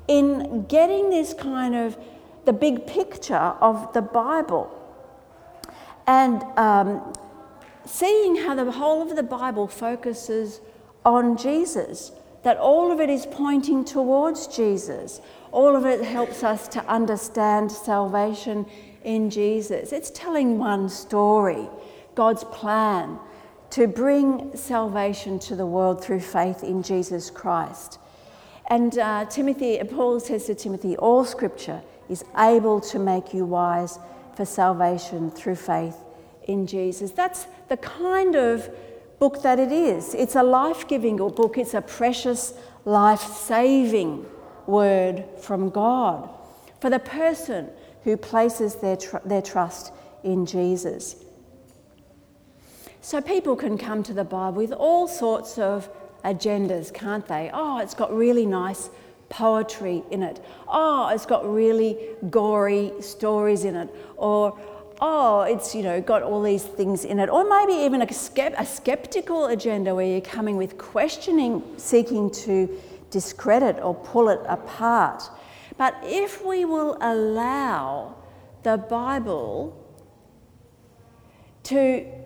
in 0.08 0.64
getting 0.64 1.10
this 1.10 1.34
kind 1.34 1.74
of 1.74 1.98
the 2.46 2.54
big 2.54 2.86
picture 2.86 3.34
of 3.34 3.92
the 3.92 4.00
Bible. 4.00 4.74
And 6.06 6.42
um, 6.56 7.12
seeing 7.84 8.36
how 8.36 8.54
the 8.54 8.72
whole 8.72 9.02
of 9.02 9.14
the 9.14 9.22
Bible 9.22 9.68
focuses 9.68 10.62
on 11.04 11.36
Jesus, 11.36 12.10
that 12.44 12.56
all 12.56 12.90
of 12.90 13.00
it 13.00 13.10
is 13.10 13.26
pointing 13.26 13.84
towards 13.84 14.46
Jesus. 14.46 15.20
All 15.52 15.76
of 15.76 15.84
it 15.84 16.02
helps 16.02 16.42
us 16.42 16.66
to 16.68 16.82
understand 16.86 17.70
salvation 17.70 18.64
in 19.04 19.28
Jesus. 19.28 19.92
It's 19.92 20.10
telling 20.10 20.56
one 20.56 20.88
story, 20.88 21.68
God's 22.14 22.44
plan 22.44 23.18
to 23.70 23.86
bring 23.86 24.56
salvation 24.56 25.38
to 25.40 25.56
the 25.56 25.66
world 25.66 26.02
through 26.02 26.20
faith 26.20 26.62
in 26.62 26.82
Jesus 26.82 27.30
Christ. 27.30 27.98
And 28.70 28.98
uh, 28.98 29.24
Timothy, 29.26 29.78
Paul 29.84 30.20
says 30.20 30.46
to 30.46 30.54
Timothy, 30.54 30.96
all 30.96 31.24
scripture 31.24 31.82
is 32.08 32.24
able 32.36 32.80
to 32.80 32.98
make 32.98 33.34
you 33.34 33.44
wise 33.44 33.98
for 34.36 34.44
salvation 34.44 35.30
through 35.30 35.56
faith 35.56 35.96
in 36.44 36.66
Jesus. 36.66 37.10
That's 37.10 37.46
the 37.68 37.76
kind 37.76 38.34
of 38.34 38.70
book 39.18 39.42
that 39.42 39.58
it 39.58 39.72
is. 39.72 40.14
It's 40.14 40.36
a 40.36 40.42
life 40.42 40.86
giving 40.88 41.16
book, 41.16 41.58
it's 41.58 41.74
a 41.74 41.82
precious, 41.82 42.54
life 42.84 43.22
saving 43.22 44.26
word 44.66 45.24
from 45.40 45.70
God 45.70 46.28
for 46.80 46.90
the 46.90 46.98
person 46.98 47.68
who 48.04 48.16
places 48.16 48.76
their, 48.76 48.96
tr- 48.96 49.16
their 49.24 49.42
trust 49.42 49.92
in 50.22 50.46
Jesus. 50.46 51.16
So 53.00 53.20
people 53.20 53.56
can 53.56 53.78
come 53.78 54.02
to 54.04 54.12
the 54.12 54.24
Bible 54.24 54.58
with 54.58 54.72
all 54.72 55.08
sorts 55.08 55.58
of 55.58 55.88
agendas, 56.24 56.92
can't 56.92 57.26
they? 57.26 57.50
Oh, 57.52 57.78
it's 57.78 57.94
got 57.94 58.12
really 58.12 58.44
nice 58.44 58.90
poetry 59.28 60.02
in 60.10 60.22
it. 60.22 60.44
Oh, 60.66 61.08
it's 61.08 61.26
got 61.26 61.48
really 61.50 61.96
gory 62.30 62.92
stories 63.00 63.64
in 63.64 63.76
it. 63.76 63.94
Or, 64.16 64.58
oh, 65.00 65.42
it's, 65.42 65.74
you 65.74 65.82
know, 65.82 66.00
got 66.00 66.22
all 66.22 66.42
these 66.42 66.64
things 66.64 67.04
in 67.04 67.18
it. 67.18 67.28
Or 67.28 67.48
maybe 67.48 67.72
even 67.84 68.02
a, 68.02 68.06
skept- 68.06 68.58
a 68.58 68.66
skeptical 68.66 69.46
agenda 69.46 69.94
where 69.94 70.06
you're 70.06 70.20
coming 70.20 70.56
with 70.56 70.76
questioning, 70.76 71.62
seeking 71.76 72.30
to 72.30 72.68
discredit 73.10 73.78
or 73.80 73.94
pull 73.94 74.28
it 74.28 74.40
apart. 74.46 75.22
But 75.76 75.94
if 76.02 76.44
we 76.44 76.64
will 76.64 76.98
allow 77.00 78.16
the 78.64 78.76
Bible 78.76 79.76
to 81.64 82.17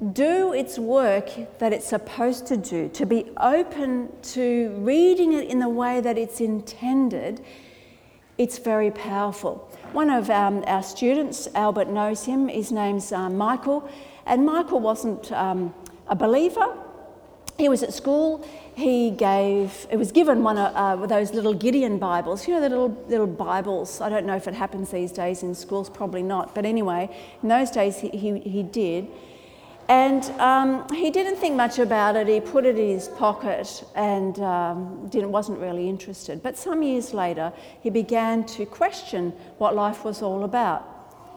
do 0.00 0.52
its 0.54 0.78
work 0.78 1.30
that 1.58 1.72
it's 1.72 1.86
supposed 1.86 2.46
to 2.46 2.56
do, 2.56 2.88
to 2.88 3.04
be 3.04 3.30
open 3.36 4.10
to 4.22 4.70
reading 4.78 5.34
it 5.34 5.48
in 5.48 5.58
the 5.58 5.68
way 5.68 6.00
that 6.00 6.16
it's 6.16 6.40
intended, 6.40 7.44
it's 8.38 8.56
very 8.56 8.90
powerful. 8.90 9.68
One 9.92 10.08
of 10.08 10.30
um, 10.30 10.64
our 10.66 10.82
students, 10.82 11.48
Albert 11.54 11.88
knows 11.88 12.24
him, 12.24 12.48
his 12.48 12.72
name's 12.72 13.12
uh, 13.12 13.28
Michael, 13.28 13.90
and 14.24 14.46
Michael 14.46 14.80
wasn't 14.80 15.30
um, 15.32 15.74
a 16.08 16.16
believer. 16.16 16.76
He 17.58 17.68
was 17.68 17.82
at 17.82 17.92
school. 17.92 18.46
He 18.74 19.10
gave, 19.10 19.86
it 19.90 19.98
was 19.98 20.12
given 20.12 20.42
one 20.42 20.56
of 20.56 21.02
uh, 21.02 21.06
those 21.06 21.34
little 21.34 21.52
Gideon 21.52 21.98
Bibles, 21.98 22.48
you 22.48 22.54
know, 22.54 22.60
the 22.62 22.70
little, 22.70 23.04
little 23.08 23.26
Bibles. 23.26 24.00
I 24.00 24.08
don't 24.08 24.24
know 24.24 24.36
if 24.36 24.48
it 24.48 24.54
happens 24.54 24.90
these 24.90 25.12
days 25.12 25.42
in 25.42 25.54
schools, 25.54 25.90
probably 25.90 26.22
not. 26.22 26.54
But 26.54 26.64
anyway, 26.64 27.14
in 27.42 27.50
those 27.50 27.70
days 27.70 27.98
he, 27.98 28.08
he, 28.08 28.38
he 28.38 28.62
did. 28.62 29.08
And 29.90 30.22
um, 30.38 30.88
he 30.94 31.10
didn't 31.10 31.34
think 31.34 31.56
much 31.56 31.80
about 31.80 32.14
it. 32.14 32.28
He 32.28 32.40
put 32.40 32.64
it 32.64 32.78
in 32.78 32.90
his 32.90 33.08
pocket 33.08 33.82
and 33.96 34.38
um, 34.38 35.08
didn't, 35.08 35.32
wasn't 35.32 35.58
really 35.58 35.88
interested. 35.88 36.44
But 36.44 36.56
some 36.56 36.84
years 36.84 37.12
later, 37.12 37.52
he 37.82 37.90
began 37.90 38.44
to 38.44 38.66
question 38.66 39.30
what 39.58 39.74
life 39.74 40.04
was 40.04 40.22
all 40.22 40.44
about 40.44 40.86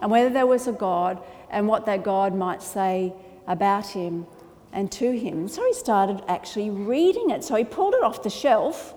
and 0.03 0.11
whether 0.11 0.29
there 0.29 0.45
was 0.45 0.67
a 0.67 0.71
God 0.71 1.19
and 1.49 1.67
what 1.67 1.87
that 1.87 2.03
God 2.03 2.35
might 2.35 2.61
say 2.61 3.11
about 3.47 3.87
him 3.87 4.27
and 4.71 4.91
to 4.91 5.17
him. 5.17 5.47
So 5.47 5.65
he 5.65 5.73
started 5.73 6.21
actually 6.27 6.69
reading 6.69 7.31
it. 7.31 7.43
So 7.43 7.55
he 7.55 7.63
pulled 7.63 7.95
it 7.95 8.03
off 8.03 8.21
the 8.21 8.29
shelf 8.29 8.93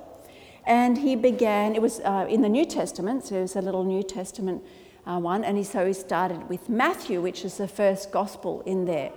and 0.66 0.98
he 0.98 1.16
began, 1.16 1.74
it 1.74 1.80
was 1.80 2.00
uh, 2.00 2.26
in 2.28 2.42
the 2.42 2.50
New 2.50 2.66
Testament, 2.66 3.24
so 3.24 3.36
it 3.36 3.40
was 3.40 3.56
a 3.56 3.62
little 3.62 3.84
New 3.84 4.02
Testament 4.02 4.62
uh, 5.06 5.18
one. 5.18 5.44
And 5.44 5.56
he, 5.56 5.64
so 5.64 5.86
he 5.86 5.94
started 5.94 6.46
with 6.50 6.68
Matthew, 6.68 7.22
which 7.22 7.42
is 7.42 7.56
the 7.56 7.68
first 7.68 8.10
gospel 8.10 8.62
in 8.66 8.84
there. 8.84 9.12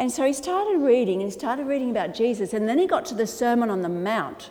And 0.00 0.10
so 0.10 0.24
he 0.24 0.32
started 0.32 0.78
reading 0.78 1.20
and 1.20 1.30
he 1.30 1.38
started 1.38 1.66
reading 1.66 1.90
about 1.90 2.14
Jesus. 2.14 2.54
And 2.54 2.66
then 2.66 2.78
he 2.78 2.86
got 2.86 3.04
to 3.06 3.14
the 3.14 3.26
Sermon 3.26 3.68
on 3.68 3.82
the 3.82 3.88
Mount. 3.90 4.48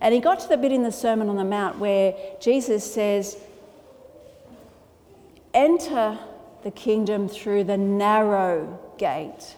And 0.00 0.12
he 0.12 0.18
got 0.18 0.40
to 0.40 0.48
the 0.48 0.56
bit 0.56 0.72
in 0.72 0.82
the 0.82 0.90
Sermon 0.90 1.28
on 1.28 1.36
the 1.36 1.44
Mount 1.44 1.78
where 1.78 2.16
Jesus 2.40 2.92
says, 2.92 3.36
Enter 5.54 6.18
the 6.64 6.72
kingdom 6.72 7.28
through 7.28 7.62
the 7.62 7.76
narrow 7.76 8.80
gate, 8.98 9.54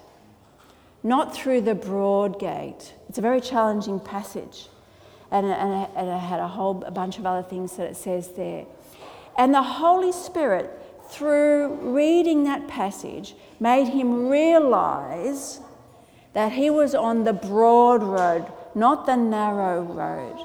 not 1.02 1.34
through 1.34 1.62
the 1.62 1.74
broad 1.74 2.38
gate. 2.38 2.92
It's 3.08 3.16
a 3.16 3.22
very 3.22 3.40
challenging 3.40 3.98
passage. 3.98 4.68
And, 5.30 5.46
and, 5.46 5.88
and 5.96 6.06
it 6.06 6.18
had 6.18 6.40
a 6.40 6.48
whole 6.48 6.84
a 6.84 6.90
bunch 6.90 7.18
of 7.18 7.24
other 7.24 7.48
things 7.48 7.78
that 7.78 7.92
it 7.92 7.96
says 7.96 8.32
there. 8.32 8.66
And 9.38 9.54
the 9.54 9.62
Holy 9.62 10.12
Spirit 10.12 10.70
through 11.10 11.74
reading 11.82 12.44
that 12.44 12.68
passage, 12.68 13.34
made 13.58 13.88
him 13.88 14.28
realize 14.28 15.60
that 16.32 16.52
he 16.52 16.70
was 16.70 16.94
on 16.94 17.24
the 17.24 17.32
broad 17.32 18.02
road, 18.02 18.50
not 18.74 19.06
the 19.06 19.16
narrow 19.16 19.82
road. 19.82 20.44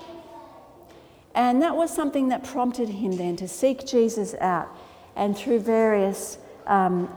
And 1.36 1.62
that 1.62 1.76
was 1.76 1.94
something 1.94 2.30
that 2.30 2.44
prompted 2.44 2.90
him 2.90 3.18
then 3.18 3.36
to 3.38 3.48
seek 3.48 3.86
Jesus 3.86 4.36
out. 4.40 4.70
And 5.16 5.38
through 5.38 5.60
various 5.60 6.38
um, 6.66 7.14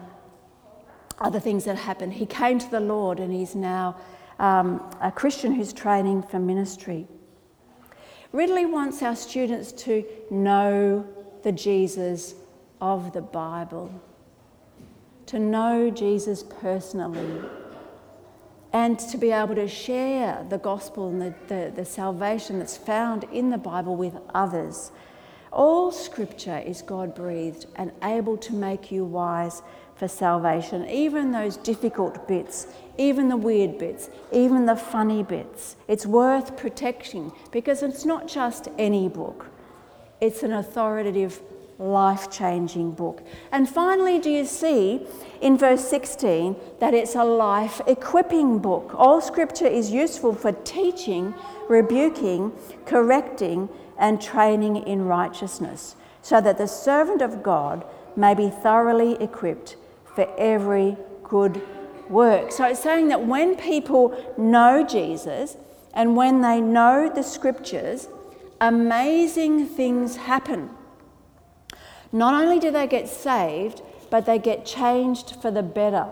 other 1.18 1.40
things 1.40 1.64
that 1.64 1.76
happened, 1.76 2.14
he 2.14 2.26
came 2.26 2.58
to 2.58 2.70
the 2.70 2.80
Lord 2.80 3.20
and 3.20 3.32
he's 3.32 3.54
now 3.54 3.96
um, 4.38 4.84
a 5.00 5.10
Christian 5.10 5.54
who's 5.54 5.72
training 5.72 6.22
for 6.22 6.38
ministry. 6.38 7.06
Ridley 8.32 8.66
wants 8.66 9.02
our 9.02 9.16
students 9.16 9.72
to 9.72 10.04
know 10.30 11.06
the 11.42 11.52
Jesus 11.52 12.34
of 12.80 13.12
the 13.12 13.20
Bible, 13.22 13.90
to 15.26 15.38
know 15.38 15.90
Jesus 15.90 16.42
personally, 16.42 17.42
and 18.72 18.98
to 18.98 19.16
be 19.16 19.30
able 19.30 19.54
to 19.54 19.68
share 19.68 20.44
the 20.48 20.58
gospel 20.58 21.08
and 21.08 21.22
the, 21.22 21.34
the, 21.48 21.72
the 21.74 21.84
salvation 21.84 22.58
that's 22.58 22.76
found 22.76 23.24
in 23.32 23.50
the 23.50 23.58
Bible 23.58 23.96
with 23.96 24.14
others. 24.34 24.90
All 25.50 25.90
scripture 25.90 26.58
is 26.58 26.82
God 26.82 27.14
breathed 27.14 27.66
and 27.76 27.92
able 28.02 28.36
to 28.38 28.54
make 28.54 28.92
you 28.92 29.04
wise 29.04 29.62
for 29.96 30.06
salvation, 30.06 30.88
even 30.88 31.32
those 31.32 31.56
difficult 31.56 32.28
bits, 32.28 32.68
even 32.98 33.28
the 33.28 33.36
weird 33.36 33.78
bits, 33.78 34.10
even 34.30 34.66
the 34.66 34.76
funny 34.76 35.22
bits. 35.22 35.76
It's 35.88 36.06
worth 36.06 36.56
protecting 36.56 37.32
because 37.50 37.82
it's 37.82 38.04
not 38.04 38.28
just 38.28 38.68
any 38.78 39.08
book, 39.08 39.46
it's 40.20 40.42
an 40.42 40.52
authoritative, 40.52 41.40
life 41.78 42.30
changing 42.30 42.90
book. 42.92 43.22
And 43.52 43.68
finally, 43.68 44.18
do 44.18 44.30
you 44.30 44.44
see 44.44 45.06
in 45.40 45.56
verse 45.56 45.88
16 45.88 46.56
that 46.80 46.92
it's 46.92 47.14
a 47.14 47.24
life 47.24 47.80
equipping 47.86 48.58
book? 48.58 48.92
All 48.94 49.20
scripture 49.20 49.66
is 49.66 49.92
useful 49.92 50.34
for 50.34 50.52
teaching, 50.52 51.34
rebuking, 51.68 52.52
correcting, 52.84 53.68
and 53.98 54.20
training 54.20 54.76
in 54.76 55.04
righteousness, 55.04 55.94
so 56.22 56.40
that 56.40 56.58
the 56.58 56.66
servant 56.66 57.22
of 57.22 57.42
God 57.42 57.84
may 58.16 58.34
be 58.34 58.50
thoroughly 58.50 59.14
equipped 59.22 59.76
for 60.14 60.28
every 60.36 60.96
good 61.22 61.62
work. 62.08 62.50
So 62.50 62.64
it's 62.64 62.82
saying 62.82 63.08
that 63.08 63.24
when 63.24 63.54
people 63.54 64.16
know 64.36 64.84
Jesus 64.84 65.56
and 65.94 66.16
when 66.16 66.40
they 66.40 66.60
know 66.60 67.10
the 67.12 67.22
scriptures, 67.22 68.08
amazing 68.60 69.66
things 69.66 70.16
happen. 70.16 70.70
Not 72.12 72.34
only 72.34 72.58
do 72.58 72.70
they 72.70 72.86
get 72.86 73.08
saved, 73.08 73.82
but 74.10 74.24
they 74.26 74.38
get 74.38 74.64
changed 74.64 75.36
for 75.42 75.50
the 75.50 75.62
better. 75.62 76.06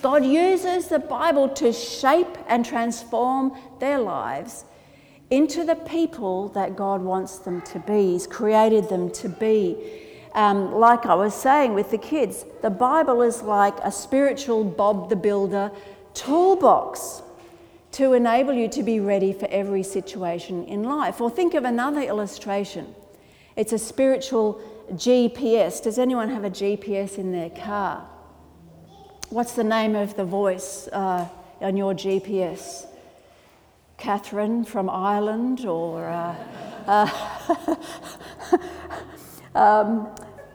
God 0.00 0.24
uses 0.24 0.88
the 0.88 1.00
Bible 1.00 1.48
to 1.50 1.72
shape 1.72 2.38
and 2.46 2.64
transform 2.64 3.52
their 3.80 3.98
lives 3.98 4.64
into 5.30 5.64
the 5.64 5.74
people 5.74 6.48
that 6.50 6.76
God 6.76 7.02
wants 7.02 7.38
them 7.38 7.60
to 7.62 7.80
be. 7.80 8.12
He's 8.12 8.26
created 8.26 8.88
them 8.88 9.10
to 9.12 9.28
be. 9.28 9.76
Um, 10.34 10.72
like 10.72 11.06
I 11.06 11.14
was 11.14 11.34
saying 11.34 11.74
with 11.74 11.90
the 11.90 11.98
kids, 11.98 12.44
the 12.62 12.70
Bible 12.70 13.22
is 13.22 13.42
like 13.42 13.76
a 13.82 13.90
spiritual 13.90 14.62
Bob 14.62 15.08
the 15.08 15.16
Builder 15.16 15.72
toolbox 16.14 17.22
to 17.92 18.12
enable 18.12 18.52
you 18.52 18.68
to 18.68 18.82
be 18.82 19.00
ready 19.00 19.32
for 19.32 19.48
every 19.50 19.82
situation 19.82 20.64
in 20.64 20.84
life. 20.84 21.20
Or 21.20 21.30
think 21.30 21.54
of 21.54 21.64
another 21.64 22.02
illustration 22.02 22.94
it's 23.58 23.72
a 23.72 23.78
spiritual 23.78 24.62
GPS. 24.92 25.82
Does 25.82 25.98
anyone 25.98 26.30
have 26.30 26.44
a 26.44 26.50
GPS 26.50 27.18
in 27.18 27.32
their 27.32 27.50
car? 27.50 28.08
What's 29.30 29.54
the 29.54 29.64
name 29.64 29.96
of 29.96 30.14
the 30.16 30.24
voice 30.24 30.88
uh, 30.92 31.28
on 31.60 31.76
your 31.76 31.92
GPS? 31.92 32.86
Catherine 33.96 34.64
from 34.64 34.88
Ireland 34.88 35.66
or. 35.66 36.06
Uh, 36.06 36.36
uh, 36.86 37.76
um, 39.56 40.08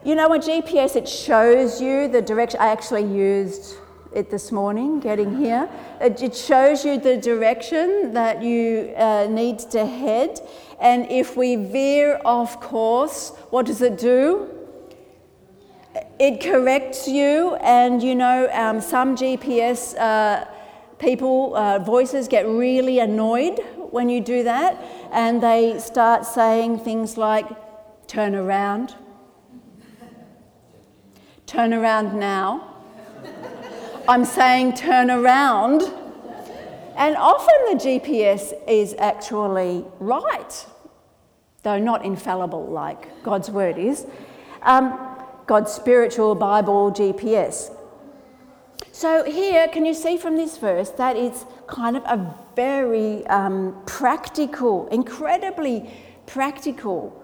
you 0.05 0.15
know, 0.15 0.29
on 0.29 0.39
GPS, 0.39 0.95
it 0.95 1.07
shows 1.07 1.81
you 1.81 2.07
the 2.07 2.21
direction. 2.21 2.61
I 2.61 2.67
actually 2.67 3.03
used 3.03 3.75
it 4.15 4.29
this 4.29 4.51
morning 4.51 4.99
getting 4.99 5.37
here. 5.37 5.69
It, 5.99 6.35
shows 6.35 6.85
you 6.85 6.99
the 6.99 7.17
direction 7.17 8.13
that 8.13 8.41
you 8.41 8.93
uh, 8.95 9.27
need 9.29 9.59
to 9.59 9.85
head. 9.85 10.39
And 10.83 11.09
if 11.09 11.37
we 11.37 11.55
veer 11.55 12.19
off 12.25 12.59
course, 12.59 13.31
what 13.51 13.65
does 13.65 13.81
it 13.81 13.97
do? 13.97 14.49
It 16.19 16.41
corrects 16.41 17.07
you, 17.07 17.55
and 17.61 18.03
you 18.03 18.15
know, 18.15 18.49
um, 18.51 18.81
some 18.81 19.15
GPS 19.15 19.97
uh, 19.97 20.45
people, 20.99 21.55
uh, 21.55 21.79
voices 21.79 22.27
get 22.27 22.45
really 22.45 22.99
annoyed 22.99 23.59
when 23.91 24.09
you 24.09 24.19
do 24.19 24.43
that, 24.43 24.83
and 25.13 25.41
they 25.41 25.79
start 25.79 26.25
saying 26.25 26.79
things 26.79 27.15
like, 27.17 27.47
turn 28.05 28.35
around, 28.35 28.93
turn 31.45 31.73
around 31.73 32.19
now. 32.19 32.75
I'm 34.05 34.25
saying 34.25 34.73
turn 34.73 35.09
around. 35.09 35.83
And 36.95 37.15
often 37.15 37.55
the 37.71 37.75
GPS 37.75 38.53
is 38.67 38.93
actually 38.99 39.85
right, 39.99 40.65
though 41.63 41.79
not 41.79 42.05
infallible 42.05 42.65
like 42.65 43.23
God's 43.23 43.49
word 43.49 43.77
is. 43.77 44.05
Um, 44.61 44.97
God's 45.45 45.71
spiritual 45.71 46.35
Bible 46.35 46.91
GPS. 46.91 47.75
So, 48.91 49.23
here, 49.23 49.67
can 49.67 49.85
you 49.85 49.93
see 49.93 50.17
from 50.17 50.37
this 50.37 50.57
verse 50.57 50.91
that 50.91 51.17
it's 51.17 51.45
kind 51.67 51.97
of 51.97 52.03
a 52.03 52.35
very 52.55 53.25
um, 53.27 53.81
practical, 53.85 54.87
incredibly 54.87 55.89
practical 56.25 57.19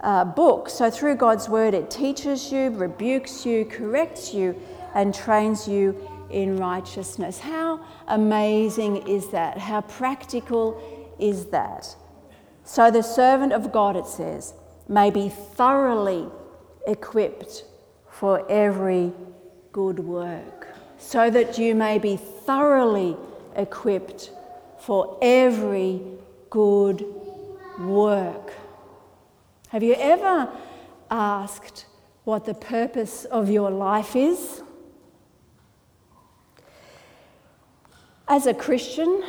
uh, 0.00 0.24
book. 0.24 0.68
So, 0.68 0.90
through 0.90 1.16
God's 1.16 1.48
word, 1.48 1.74
it 1.74 1.90
teaches 1.90 2.52
you, 2.52 2.70
rebukes 2.70 3.46
you, 3.46 3.64
corrects 3.64 4.34
you, 4.34 4.60
and 4.94 5.14
trains 5.14 5.66
you 5.66 5.96
in 6.30 6.56
righteousness. 6.56 7.38
How 7.38 7.84
amazing 8.08 9.08
is 9.08 9.28
that? 9.30 9.58
How 9.58 9.80
practical 9.80 10.80
is 11.18 11.46
that? 11.46 11.96
So, 12.64 12.90
the 12.90 13.02
servant 13.02 13.52
of 13.52 13.72
God, 13.72 13.94
it 13.94 14.06
says, 14.06 14.54
may 14.88 15.10
be 15.10 15.28
thoroughly 15.28 16.26
equipped 16.86 17.64
for 18.10 18.50
every 18.50 19.12
good 19.72 19.98
work, 19.98 20.68
so 20.98 21.30
that 21.30 21.58
you 21.58 21.74
may 21.74 21.98
be 21.98 22.16
thoroughly 22.16 23.16
equipped 23.54 24.30
for 24.78 25.18
every 25.20 26.00
good 26.50 27.04
work. 27.78 28.52
Have 29.68 29.82
you 29.82 29.94
ever 29.98 30.50
asked 31.10 31.86
what 32.24 32.44
the 32.44 32.54
purpose 32.54 33.24
of 33.26 33.50
your 33.50 33.70
life 33.70 34.16
is? 34.16 34.62
As 38.26 38.46
a 38.46 38.54
Christian, 38.54 39.22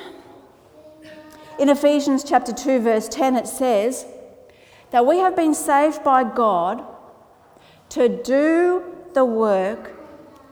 in 1.60 1.70
Ephesians 1.70 2.24
chapter 2.24 2.54
2 2.54 2.80
verse 2.80 3.08
10 3.08 3.36
it 3.36 3.48
says 3.48 4.06
that 4.92 5.06
we 5.06 5.18
have 5.18 5.36
been 5.36 5.54
saved 5.54 6.04
by 6.04 6.24
God 6.24 6.84
to 7.90 8.10
do 8.24 8.84
the 9.14 9.26
work 9.26 9.94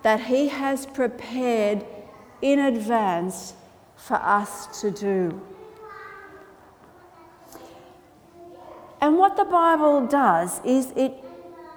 that 0.03 0.21
he 0.21 0.49
has 0.49 0.85
prepared 0.85 1.85
in 2.41 2.59
advance 2.59 3.53
for 3.95 4.15
us 4.15 4.81
to 4.81 4.91
do. 4.91 5.41
And 8.99 9.17
what 9.17 9.35
the 9.35 9.45
Bible 9.45 10.07
does 10.07 10.61
is 10.63 10.91
it 10.95 11.13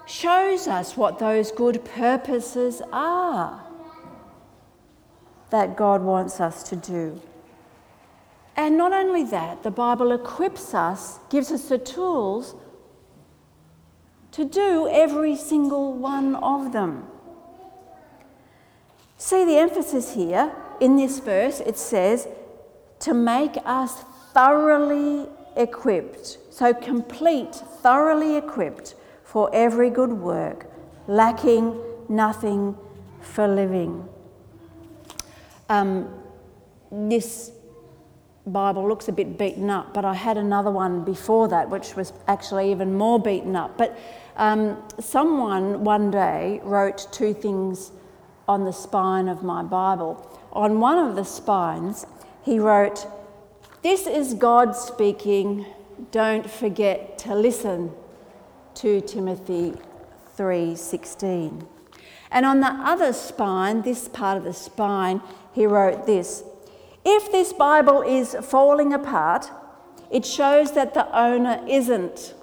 shows 0.07 0.69
us 0.69 0.97
what 0.97 1.19
those 1.19 1.51
good 1.51 1.85
purposes 1.85 2.83
are 2.93 3.65
that 5.51 5.77
God 5.77 6.03
wants 6.03 6.41
us 6.41 6.63
to 6.65 6.77
do. 6.77 7.21
And 8.57 8.79
not 8.79 8.93
only 8.93 9.23
that, 9.25 9.63
the 9.63 9.71
Bible 9.71 10.13
equips 10.13 10.73
us, 10.73 11.19
gives 11.29 11.53
us 11.53 11.69
the 11.69 11.79
tools 11.79 12.55
to 14.33 14.45
do 14.45 14.89
every 14.91 15.37
single 15.37 15.93
one 15.93 16.35
of 16.37 16.73
them. 16.73 17.07
See 19.19 19.45
the 19.45 19.59
emphasis 19.59 20.15
here 20.15 20.53
in 20.81 20.97
this 20.97 21.19
verse, 21.21 21.61
it 21.61 21.77
says, 21.77 22.29
to 23.01 23.15
make 23.15 23.57
us 23.65 24.05
thoroughly 24.33 25.29
equipped. 25.57 26.39
So, 26.51 26.73
complete, 26.73 27.55
thoroughly 27.55 28.37
equipped 28.37 28.95
for 29.25 29.51
every 29.55 29.91
good 29.91 30.13
work, 30.13 30.67
lacking 31.07 31.79
nothing 32.09 32.77
for 33.21 33.49
living. 33.49 34.09
Um, 35.69 36.09
this 36.91 37.51
Bible 38.47 38.89
looks 38.89 39.09
a 39.09 39.13
bit 39.13 39.39
beaten 39.39 39.71
up, 39.71 39.93
but 39.93 40.05
I 40.05 40.15
had 40.15 40.37
another 40.37 40.71
one 40.71 41.05
before 41.05 41.49
that, 41.49 41.69
which 41.69 41.97
was 41.97 42.13
actually 42.29 42.71
even 42.71 42.95
more 42.95 43.19
beaten 43.19 43.57
up. 43.57 43.77
But 43.77 43.99
um, 44.37 44.83
someone 45.01 45.83
one 45.85 46.11
day 46.11 46.61
wrote 46.63 47.09
two 47.13 47.35
things 47.35 47.91
on 48.47 48.65
the 48.65 48.73
spine 48.73 49.29
of 49.29 49.43
my 49.43 49.63
Bible. 49.63 50.31
On 50.53 50.79
one 50.81 50.99
of 50.99 51.17
the 51.17 51.25
spines, 51.25 52.07
he 52.43 52.59
wrote, 52.61 53.07
This 53.83 54.07
is 54.07 54.35
God 54.35 54.77
speaking, 54.77 55.67
don't 56.13 56.49
forget 56.49 57.19
to 57.19 57.35
listen. 57.35 57.93
to 58.77 59.01
Timothy 59.01 59.73
3:16. 60.37 61.67
And 62.31 62.45
on 62.45 62.61
the 62.61 62.69
other 62.69 63.13
spine, 63.13 63.83
this 63.83 64.07
part 64.09 64.37
of 64.37 64.45
the 64.45 64.53
spine, 64.53 65.23
he 65.53 65.67
wrote 65.67 66.07
this 66.07 66.45
If 67.09 67.31
this 67.31 67.53
Bible 67.53 68.03
is 68.03 68.35
falling 68.43 68.93
apart, 68.93 69.49
it 70.11 70.27
shows 70.27 70.73
that 70.73 70.93
the 70.93 71.07
owner 71.17 71.65
isn't. 71.69 72.35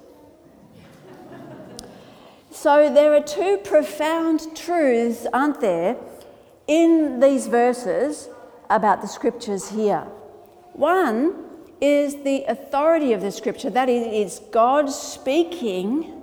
So 2.49 2.89
there 2.89 3.13
are 3.13 3.21
two 3.21 3.58
profound 3.58 4.56
truths, 4.56 5.28
aren't 5.34 5.60
there, 5.60 5.97
in 6.65 7.19
these 7.19 7.47
verses 7.47 8.30
about 8.69 9.02
the 9.02 9.08
scriptures 9.10 9.67
here. 9.67 10.08
One 10.71 11.36
is 11.82 12.23
the 12.23 12.45
authority 12.45 13.12
of 13.12 13.19
the 13.19 13.32
scripture, 13.32 13.69
that 13.69 13.89
it 13.89 14.13
is 14.13 14.39
God 14.52 14.89
speaking 14.89 16.21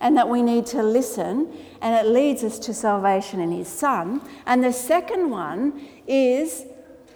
and 0.00 0.16
that 0.16 0.28
we 0.28 0.40
need 0.40 0.66
to 0.66 0.84
listen, 0.84 1.52
and 1.80 1.94
it 1.96 2.08
leads 2.08 2.44
us 2.44 2.60
to 2.60 2.74
salvation 2.74 3.40
in 3.40 3.50
His 3.50 3.66
Son. 3.66 4.20
And 4.46 4.62
the 4.62 4.72
second 4.72 5.30
one 5.30 5.84
is 6.06 6.66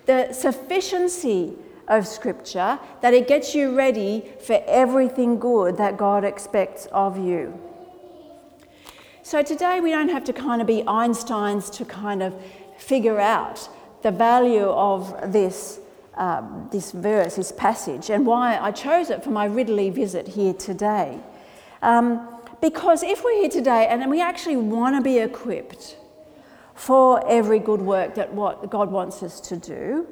the 0.07 0.33
sufficiency 0.33 1.53
of 1.89 2.07
Scripture, 2.07 2.79
that 3.01 3.15
it 3.15 3.29
gets 3.29 3.55
you 3.55 3.77
ready 3.77 4.25
for 4.41 4.63
everything 4.67 5.39
good 5.39 5.77
that 5.77 5.97
God 5.97 6.25
expects 6.25 6.87
of 6.87 7.19
you. 7.19 7.61
So 9.23 9.43
today 9.43 9.81
we 9.81 9.91
don't 9.91 10.09
have 10.09 10.25
to 10.25 10.33
kind 10.33 10.61
of 10.61 10.67
be 10.67 10.83
Einsteins 10.83 11.73
to 11.77 11.85
kind 11.85 12.23
of 12.23 12.35
figure 12.79 13.21
out 13.21 13.69
the 14.03 14.11
value 14.11 14.67
of 14.67 15.33
this, 15.33 15.81
um, 16.15 16.69
this 16.71 16.93
verse, 16.93 17.37
this 17.37 17.51
passage, 17.53 18.11
and 18.11 18.25
why 18.25 18.59
I 18.59 18.71
chose 18.71 19.11
it 19.11 19.25
for 19.25 19.31
my 19.31 19.47
Ridley 19.47 19.91
visit 19.91 20.29
here 20.29 20.55
today. 20.55 21.19
Um, 21.83 22.29
because 22.61 23.03
if 23.03 23.25
we're 23.25 23.41
here 23.41 23.49
today 23.49 23.87
and 23.89 24.09
we 24.11 24.21
actually 24.21 24.57
want 24.57 24.97
to 24.97 25.03
be 25.03 25.19
equipped 25.19 25.97
for 26.77 27.27
every 27.29 27.59
good 27.59 27.83
work 27.83 28.15
that 28.15 28.33
what 28.33 28.71
God 28.71 28.91
wants 28.91 29.23
us 29.23 29.41
to 29.41 29.57
do, 29.57 30.07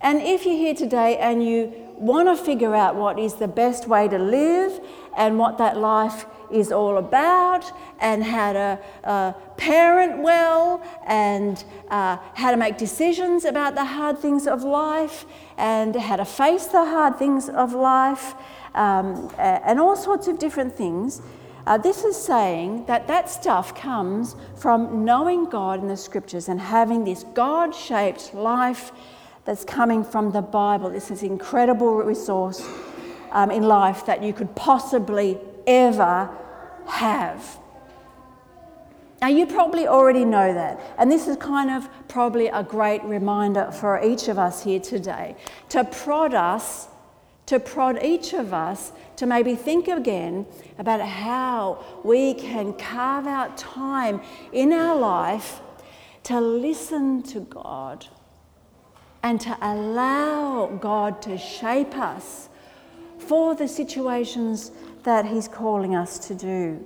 and 0.00 0.20
if 0.20 0.44
you're 0.44 0.56
here 0.56 0.74
today 0.74 1.16
and 1.18 1.44
you 1.46 1.72
want 1.96 2.28
to 2.28 2.44
figure 2.44 2.74
out 2.74 2.96
what 2.96 3.18
is 3.18 3.34
the 3.34 3.48
best 3.48 3.88
way 3.88 4.06
to 4.08 4.18
live 4.18 4.80
and 5.16 5.38
what 5.38 5.58
that 5.58 5.78
life 5.78 6.26
is 6.50 6.70
all 6.70 6.98
about, 6.98 7.64
and 8.00 8.22
how 8.22 8.52
to 8.52 8.78
uh, 9.04 9.32
parent 9.56 10.22
well, 10.22 10.82
and 11.06 11.64
uh, 11.88 12.18
how 12.34 12.50
to 12.50 12.56
make 12.56 12.76
decisions 12.76 13.44
about 13.44 13.74
the 13.74 13.84
hard 13.84 14.18
things 14.18 14.46
of 14.46 14.62
life, 14.62 15.24
and 15.56 15.96
how 15.96 16.16
to 16.16 16.24
face 16.24 16.66
the 16.66 16.84
hard 16.84 17.16
things 17.18 17.48
of 17.48 17.72
life, 17.72 18.34
um, 18.74 19.30
and 19.38 19.80
all 19.80 19.96
sorts 19.96 20.28
of 20.28 20.38
different 20.38 20.74
things, 20.74 21.22
uh, 21.66 21.78
this 21.78 22.04
is 22.04 22.16
saying 22.16 22.84
that 22.86 23.08
that 23.08 23.30
stuff 23.30 23.74
comes 23.74 24.36
from 24.56 25.04
knowing 25.04 25.46
God 25.46 25.80
in 25.80 25.88
the 25.88 25.96
scriptures 25.96 26.48
and 26.48 26.60
having 26.60 27.04
this 27.04 27.24
God 27.34 27.74
shaped 27.74 28.34
life 28.34 28.92
that's 29.44 29.64
coming 29.64 30.04
from 30.04 30.32
the 30.32 30.42
Bible. 30.42 30.90
This 30.90 31.10
is 31.10 31.22
incredible 31.22 31.96
resource 31.96 32.66
um, 33.32 33.50
in 33.50 33.62
life 33.62 34.06
that 34.06 34.22
you 34.22 34.32
could 34.32 34.54
possibly 34.54 35.38
ever 35.66 36.30
have. 36.86 37.58
Now, 39.20 39.28
you 39.28 39.46
probably 39.46 39.88
already 39.88 40.24
know 40.24 40.52
that, 40.52 40.78
and 40.98 41.10
this 41.10 41.26
is 41.26 41.38
kind 41.38 41.70
of 41.70 41.88
probably 42.08 42.48
a 42.48 42.62
great 42.62 43.02
reminder 43.04 43.70
for 43.72 44.02
each 44.02 44.28
of 44.28 44.38
us 44.38 44.62
here 44.62 44.80
today 44.80 45.36
to 45.70 45.82
prod 45.82 46.34
us, 46.34 46.88
to 47.46 47.60
prod 47.60 48.02
each 48.02 48.32
of 48.32 48.54
us 48.54 48.92
to 49.16 49.26
maybe 49.26 49.54
think 49.54 49.88
again 49.88 50.46
about 50.78 51.00
how 51.00 51.84
we 52.02 52.34
can 52.34 52.72
carve 52.74 53.26
out 53.26 53.56
time 53.56 54.20
in 54.52 54.72
our 54.72 54.96
life 54.96 55.60
to 56.24 56.40
listen 56.40 57.22
to 57.22 57.40
God 57.40 58.06
and 59.22 59.40
to 59.40 59.56
allow 59.60 60.66
God 60.80 61.20
to 61.22 61.38
shape 61.38 61.96
us 61.96 62.48
for 63.18 63.54
the 63.54 63.68
situations 63.68 64.70
that 65.02 65.26
He's 65.26 65.48
calling 65.48 65.94
us 65.94 66.18
to 66.26 66.34
do. 66.34 66.84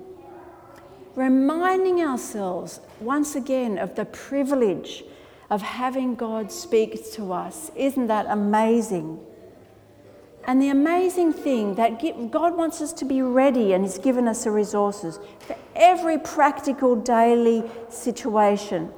Reminding 1.14 2.00
ourselves 2.00 2.80
once 3.00 3.34
again 3.34 3.78
of 3.78 3.94
the 3.96 4.04
privilege 4.04 5.04
of 5.50 5.62
having 5.62 6.14
God 6.14 6.52
speak 6.52 7.10
to 7.12 7.32
us. 7.32 7.70
Isn't 7.74 8.08
that 8.08 8.26
amazing? 8.28 9.18
And 10.48 10.62
the 10.62 10.70
amazing 10.70 11.34
thing 11.34 11.74
that 11.74 12.00
God 12.30 12.56
wants 12.56 12.80
us 12.80 12.94
to 12.94 13.04
be 13.04 13.20
ready 13.20 13.74
and 13.74 13.84
He's 13.84 13.98
given 13.98 14.26
us 14.26 14.44
the 14.44 14.50
resources 14.50 15.20
for 15.40 15.54
every 15.76 16.16
practical 16.16 16.96
daily 16.96 17.70
situation. 17.90 18.90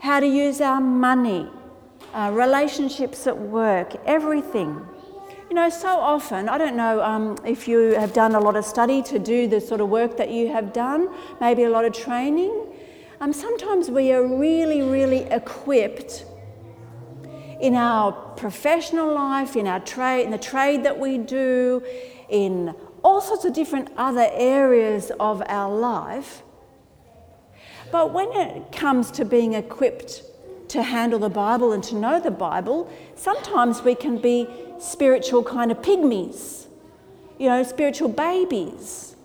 How 0.00 0.18
to 0.18 0.26
use 0.26 0.60
our 0.60 0.80
money, 0.80 1.48
uh, 2.12 2.32
relationships 2.34 3.28
at 3.28 3.38
work, 3.38 3.94
everything. 4.04 4.84
You 5.48 5.54
know, 5.54 5.70
so 5.70 5.90
often, 5.90 6.48
I 6.48 6.58
don't 6.58 6.76
know 6.76 7.00
um, 7.02 7.38
if 7.46 7.68
you 7.68 7.94
have 7.94 8.12
done 8.12 8.34
a 8.34 8.40
lot 8.40 8.56
of 8.56 8.64
study 8.64 9.00
to 9.02 9.20
do 9.20 9.46
the 9.46 9.60
sort 9.60 9.80
of 9.80 9.90
work 9.90 10.16
that 10.16 10.30
you 10.30 10.48
have 10.48 10.72
done, 10.72 11.08
maybe 11.40 11.62
a 11.62 11.70
lot 11.70 11.84
of 11.84 11.92
training. 11.92 12.66
Um, 13.20 13.32
sometimes 13.32 13.92
we 13.92 14.10
are 14.10 14.26
really, 14.26 14.82
really 14.82 15.20
equipped 15.30 16.24
in 17.60 17.74
our 17.74 18.12
professional 18.12 19.12
life, 19.12 19.56
in 19.56 19.66
our 19.66 19.80
trade, 19.80 20.24
in 20.24 20.30
the 20.30 20.38
trade 20.38 20.84
that 20.84 20.98
we 20.98 21.18
do, 21.18 21.82
in 22.28 22.74
all 23.02 23.20
sorts 23.20 23.44
of 23.44 23.52
different 23.52 23.90
other 23.96 24.28
areas 24.32 25.12
of 25.20 25.42
our 25.46 25.74
life. 25.74 26.42
But 27.92 28.12
when 28.12 28.32
it 28.32 28.72
comes 28.72 29.10
to 29.12 29.24
being 29.24 29.54
equipped 29.54 30.22
to 30.68 30.82
handle 30.82 31.18
the 31.18 31.28
Bible 31.28 31.72
and 31.72 31.82
to 31.84 31.96
know 31.96 32.20
the 32.20 32.30
Bible, 32.30 32.90
sometimes 33.16 33.82
we 33.82 33.94
can 33.94 34.18
be 34.18 34.46
spiritual 34.78 35.42
kind 35.42 35.70
of 35.70 35.82
pygmies, 35.82 36.66
you 37.38 37.48
know, 37.48 37.62
spiritual 37.62 38.08
babies. 38.08 39.16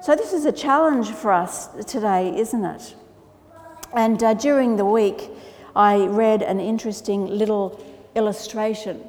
So, 0.00 0.16
this 0.16 0.32
is 0.32 0.44
a 0.46 0.52
challenge 0.52 1.10
for 1.10 1.32
us 1.32 1.68
today, 1.84 2.34
isn't 2.38 2.64
it? 2.64 2.94
And 3.94 4.22
uh, 4.22 4.34
during 4.34 4.76
the 4.76 4.84
week, 4.84 5.30
I 5.74 6.06
read 6.06 6.42
an 6.42 6.60
interesting 6.60 7.26
little 7.26 7.82
illustration. 8.14 9.08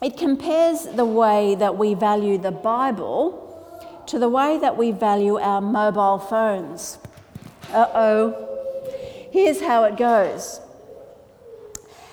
It 0.00 0.16
compares 0.16 0.84
the 0.84 1.04
way 1.04 1.54
that 1.56 1.76
we 1.76 1.94
value 1.94 2.38
the 2.38 2.52
Bible 2.52 3.44
to 4.06 4.18
the 4.18 4.28
way 4.28 4.58
that 4.58 4.76
we 4.76 4.90
value 4.90 5.38
our 5.38 5.60
mobile 5.60 6.18
phones. 6.18 6.98
Uh 7.72 7.86
oh. 7.94 8.44
Here's 9.30 9.60
how 9.60 9.84
it 9.84 9.96
goes. 9.96 10.60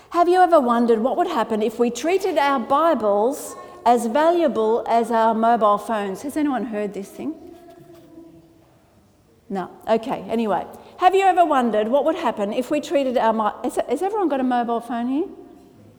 Have 0.10 0.28
you 0.28 0.40
ever 0.40 0.60
wondered 0.60 1.00
what 1.00 1.18
would 1.18 1.28
happen 1.28 1.62
if 1.62 1.80
we 1.80 1.90
treated 1.90 2.38
our 2.38 2.60
Bibles 2.60 3.56
as 3.86 4.08
valuable 4.08 4.84
as 4.88 5.12
our 5.12 5.34
mobile 5.34 5.78
phones? 5.78 6.24
Has 6.24 6.36
anyone 6.36 6.66
heard 6.66 6.94
this 6.94 7.10
thing? 7.10 7.45
No. 9.50 9.70
Okay, 9.88 10.26
anyway. 10.28 10.66
Have 10.98 11.14
you 11.14 11.24
ever 11.24 11.46
wondered 11.46 11.88
what 11.88 12.06
would 12.06 12.16
happen 12.16 12.54
if 12.54 12.72
we 12.72 12.82
treated 12.82 13.18
our. 13.18 13.60
Has, 13.64 13.78
has 13.88 14.02
everyone 14.02 14.30
got 14.30 14.40
a 14.40 14.44
mobile 14.44 14.80
phone 14.80 15.08
here? 15.08 15.26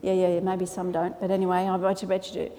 Yeah, 0.01 0.13
yeah, 0.13 0.27
yeah, 0.35 0.39
maybe 0.41 0.65
some 0.65 0.91
don't, 0.91 1.19
but 1.19 1.31
anyway, 1.31 1.65
I 1.65 1.77
bet 1.77 2.01
you, 2.01 2.07
bet 2.07 2.27
you 2.27 2.45
do. 2.47 2.51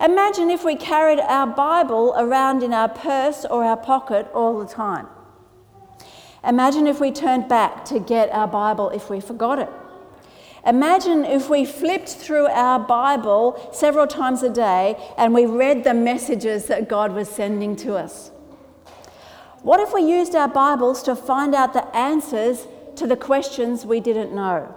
Imagine 0.00 0.48
if 0.48 0.64
we 0.64 0.76
carried 0.76 1.18
our 1.18 1.46
Bible 1.46 2.14
around 2.16 2.62
in 2.62 2.72
our 2.72 2.88
purse 2.88 3.44
or 3.44 3.64
our 3.64 3.76
pocket 3.76 4.28
all 4.32 4.58
the 4.58 4.66
time. 4.66 5.06
Imagine 6.44 6.86
if 6.86 7.00
we 7.00 7.10
turned 7.10 7.48
back 7.48 7.84
to 7.86 7.98
get 7.98 8.30
our 8.30 8.46
Bible 8.46 8.90
if 8.90 9.10
we 9.10 9.20
forgot 9.20 9.58
it. 9.58 9.68
Imagine 10.64 11.24
if 11.24 11.48
we 11.50 11.64
flipped 11.64 12.10
through 12.10 12.46
our 12.46 12.78
Bible 12.78 13.70
several 13.72 14.06
times 14.06 14.42
a 14.42 14.50
day 14.50 14.96
and 15.16 15.34
we 15.34 15.46
read 15.46 15.82
the 15.82 15.94
messages 15.94 16.66
that 16.66 16.88
God 16.88 17.12
was 17.12 17.28
sending 17.28 17.74
to 17.76 17.96
us. 17.96 18.30
What 19.62 19.80
if 19.80 19.92
we 19.92 20.02
used 20.02 20.36
our 20.36 20.46
Bibles 20.46 21.02
to 21.02 21.16
find 21.16 21.52
out 21.52 21.72
the 21.72 21.84
answers 21.94 22.68
to 22.94 23.08
the 23.08 23.16
questions 23.16 23.84
we 23.84 23.98
didn't 23.98 24.32
know? 24.32 24.72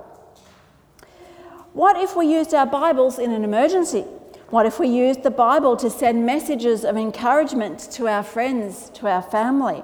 What 1.74 1.98
if 1.98 2.16
we 2.16 2.26
used 2.26 2.54
our 2.56 2.66
Bibles 2.66 3.20
in 3.20 3.32
an 3.32 3.44
emergency? 3.44 4.02
What 4.50 4.66
if 4.66 4.80
we 4.80 4.88
used 4.88 5.22
the 5.22 5.30
Bible 5.30 5.78
to 5.78 5.90
send 5.90 6.26
messages 6.26 6.84
of 6.84 6.98
encouragement 6.98 7.92
to 7.92 8.08
our 8.08 8.24
friends, 8.24 8.90
to 8.96 9.08
our 9.08 9.22
family? 9.22 9.84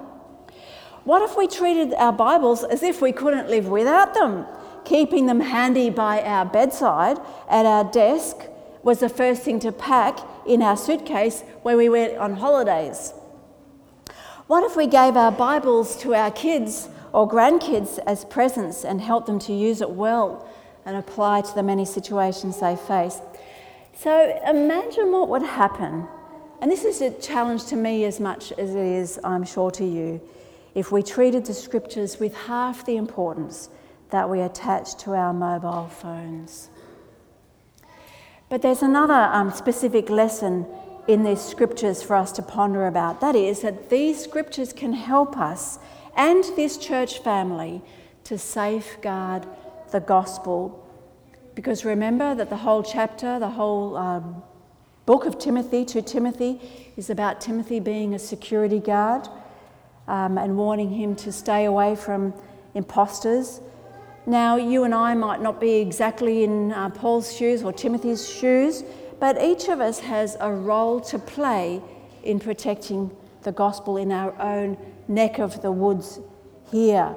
What 1.04 1.22
if 1.22 1.36
we 1.36 1.46
treated 1.46 1.94
our 1.94 2.12
Bibles 2.12 2.64
as 2.64 2.82
if 2.82 3.00
we 3.00 3.12
couldn't 3.12 3.48
live 3.48 3.68
without 3.68 4.14
them? 4.14 4.46
Keeping 4.84 5.26
them 5.26 5.40
handy 5.40 5.90
by 5.90 6.22
our 6.22 6.44
bedside 6.44 7.18
at 7.48 7.64
our 7.66 7.84
desk 7.84 8.36
was 8.82 8.98
the 8.98 9.08
first 9.08 9.42
thing 9.42 9.60
to 9.60 9.70
pack 9.70 10.18
in 10.44 10.60
our 10.60 10.76
suitcase 10.76 11.42
when 11.62 11.76
we 11.76 11.88
went 11.88 12.18
on 12.18 12.34
holidays. 12.34 13.14
What 14.48 14.64
if 14.64 14.76
we 14.76 14.86
gave 14.86 15.14
our 15.14 15.30
Bibles 15.30 15.94
to 15.96 16.14
our 16.14 16.30
kids 16.30 16.88
or 17.12 17.28
grandkids 17.28 17.98
as 18.06 18.24
presents 18.24 18.82
and 18.82 18.98
helped 18.98 19.26
them 19.26 19.38
to 19.40 19.52
use 19.52 19.82
it 19.82 19.90
well 19.90 20.48
and 20.86 20.96
apply 20.96 21.42
to 21.42 21.54
the 21.54 21.62
many 21.62 21.84
situations 21.84 22.58
they 22.58 22.74
face? 22.74 23.20
So 23.92 24.40
imagine 24.48 25.12
what 25.12 25.28
would 25.28 25.42
happen, 25.42 26.08
and 26.62 26.70
this 26.72 26.86
is 26.86 27.02
a 27.02 27.10
challenge 27.20 27.66
to 27.66 27.76
me 27.76 28.06
as 28.06 28.20
much 28.20 28.52
as 28.52 28.70
it 28.70 28.86
is, 28.86 29.20
I'm 29.22 29.44
sure, 29.44 29.70
to 29.72 29.84
you, 29.84 30.18
if 30.74 30.90
we 30.90 31.02
treated 31.02 31.44
the 31.44 31.52
scriptures 31.52 32.18
with 32.18 32.34
half 32.34 32.86
the 32.86 32.96
importance 32.96 33.68
that 34.12 34.30
we 34.30 34.40
attach 34.40 34.96
to 35.02 35.12
our 35.12 35.34
mobile 35.34 35.88
phones. 35.88 36.70
But 38.48 38.62
there's 38.62 38.82
another 38.82 39.12
um, 39.12 39.50
specific 39.50 40.08
lesson 40.08 40.64
in 41.08 41.24
these 41.24 41.40
scriptures 41.40 42.02
for 42.02 42.14
us 42.14 42.30
to 42.32 42.42
ponder 42.42 42.86
about. 42.86 43.20
That 43.20 43.34
is, 43.34 43.62
that 43.62 43.88
these 43.88 44.22
scriptures 44.22 44.72
can 44.72 44.92
help 44.92 45.38
us 45.38 45.78
and 46.14 46.44
this 46.54 46.76
church 46.76 47.20
family 47.20 47.80
to 48.24 48.36
safeguard 48.36 49.46
the 49.90 50.00
gospel. 50.00 50.86
Because 51.54 51.84
remember 51.84 52.34
that 52.34 52.50
the 52.50 52.56
whole 52.58 52.82
chapter, 52.82 53.38
the 53.38 53.48
whole 53.48 53.96
um, 53.96 54.42
book 55.06 55.24
of 55.24 55.38
Timothy, 55.38 55.86
to 55.86 56.02
Timothy, 56.02 56.60
is 56.96 57.08
about 57.08 57.40
Timothy 57.40 57.80
being 57.80 58.14
a 58.14 58.18
security 58.18 58.78
guard 58.78 59.26
um, 60.06 60.36
and 60.36 60.58
warning 60.58 60.90
him 60.90 61.16
to 61.16 61.32
stay 61.32 61.64
away 61.64 61.96
from 61.96 62.34
imposters. 62.74 63.60
Now, 64.26 64.56
you 64.56 64.84
and 64.84 64.94
I 64.94 65.14
might 65.14 65.40
not 65.40 65.58
be 65.58 65.76
exactly 65.76 66.44
in 66.44 66.72
uh, 66.72 66.90
Paul's 66.90 67.34
shoes 67.34 67.62
or 67.62 67.72
Timothy's 67.72 68.28
shoes, 68.28 68.84
but 69.20 69.42
each 69.42 69.68
of 69.68 69.80
us 69.80 70.00
has 70.00 70.36
a 70.40 70.52
role 70.52 71.00
to 71.00 71.18
play 71.18 71.82
in 72.22 72.38
protecting 72.38 73.16
the 73.42 73.52
gospel 73.52 73.96
in 73.96 74.12
our 74.12 74.38
own 74.40 74.76
neck 75.06 75.38
of 75.38 75.62
the 75.62 75.72
woods 75.72 76.20
here. 76.70 77.14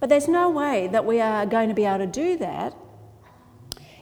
But 0.00 0.08
there's 0.08 0.28
no 0.28 0.50
way 0.50 0.88
that 0.88 1.04
we 1.04 1.20
are 1.20 1.46
going 1.46 1.68
to 1.68 1.74
be 1.74 1.84
able 1.84 1.98
to 1.98 2.06
do 2.06 2.36
that 2.38 2.74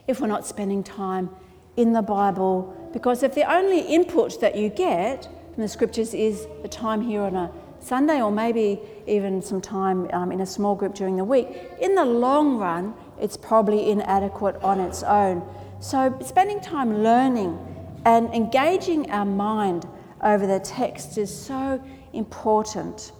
if 0.07 0.19
we're 0.19 0.27
not 0.27 0.45
spending 0.45 0.83
time 0.83 1.29
in 1.77 1.93
the 1.93 2.01
Bible, 2.01 2.89
because 2.93 3.23
if 3.23 3.33
the 3.35 3.51
only 3.51 3.81
input 3.81 4.39
that 4.41 4.55
you 4.55 4.69
get 4.69 5.27
from 5.53 5.63
the 5.63 5.67
scriptures 5.67 6.13
is 6.13 6.47
the 6.61 6.67
time 6.67 7.01
here 7.01 7.21
on 7.21 7.35
a 7.35 7.51
Sunday 7.79 8.21
or 8.21 8.31
maybe 8.31 8.79
even 9.07 9.41
some 9.41 9.61
time 9.61 10.09
um, 10.13 10.31
in 10.31 10.41
a 10.41 10.45
small 10.45 10.75
group 10.75 10.95
during 10.95 11.17
the 11.17 11.23
week, 11.23 11.47
in 11.81 11.95
the 11.95 12.05
long 12.05 12.57
run, 12.57 12.93
it's 13.19 13.37
probably 13.37 13.89
inadequate 13.89 14.55
on 14.63 14.79
its 14.79 15.03
own. 15.03 15.41
So, 15.85 16.17
spending 16.25 16.61
time 16.61 17.03
learning 17.03 17.59
and 18.05 18.33
engaging 18.33 19.11
our 19.11 19.23
mind 19.23 19.87
over 20.23 20.47
the 20.47 20.59
text 20.59 21.19
is 21.19 21.31
so 21.31 21.79
important. 22.11 23.11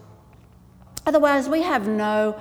Otherwise, 1.05 1.47
we 1.47 1.61
have 1.61 1.87
no 1.87 2.35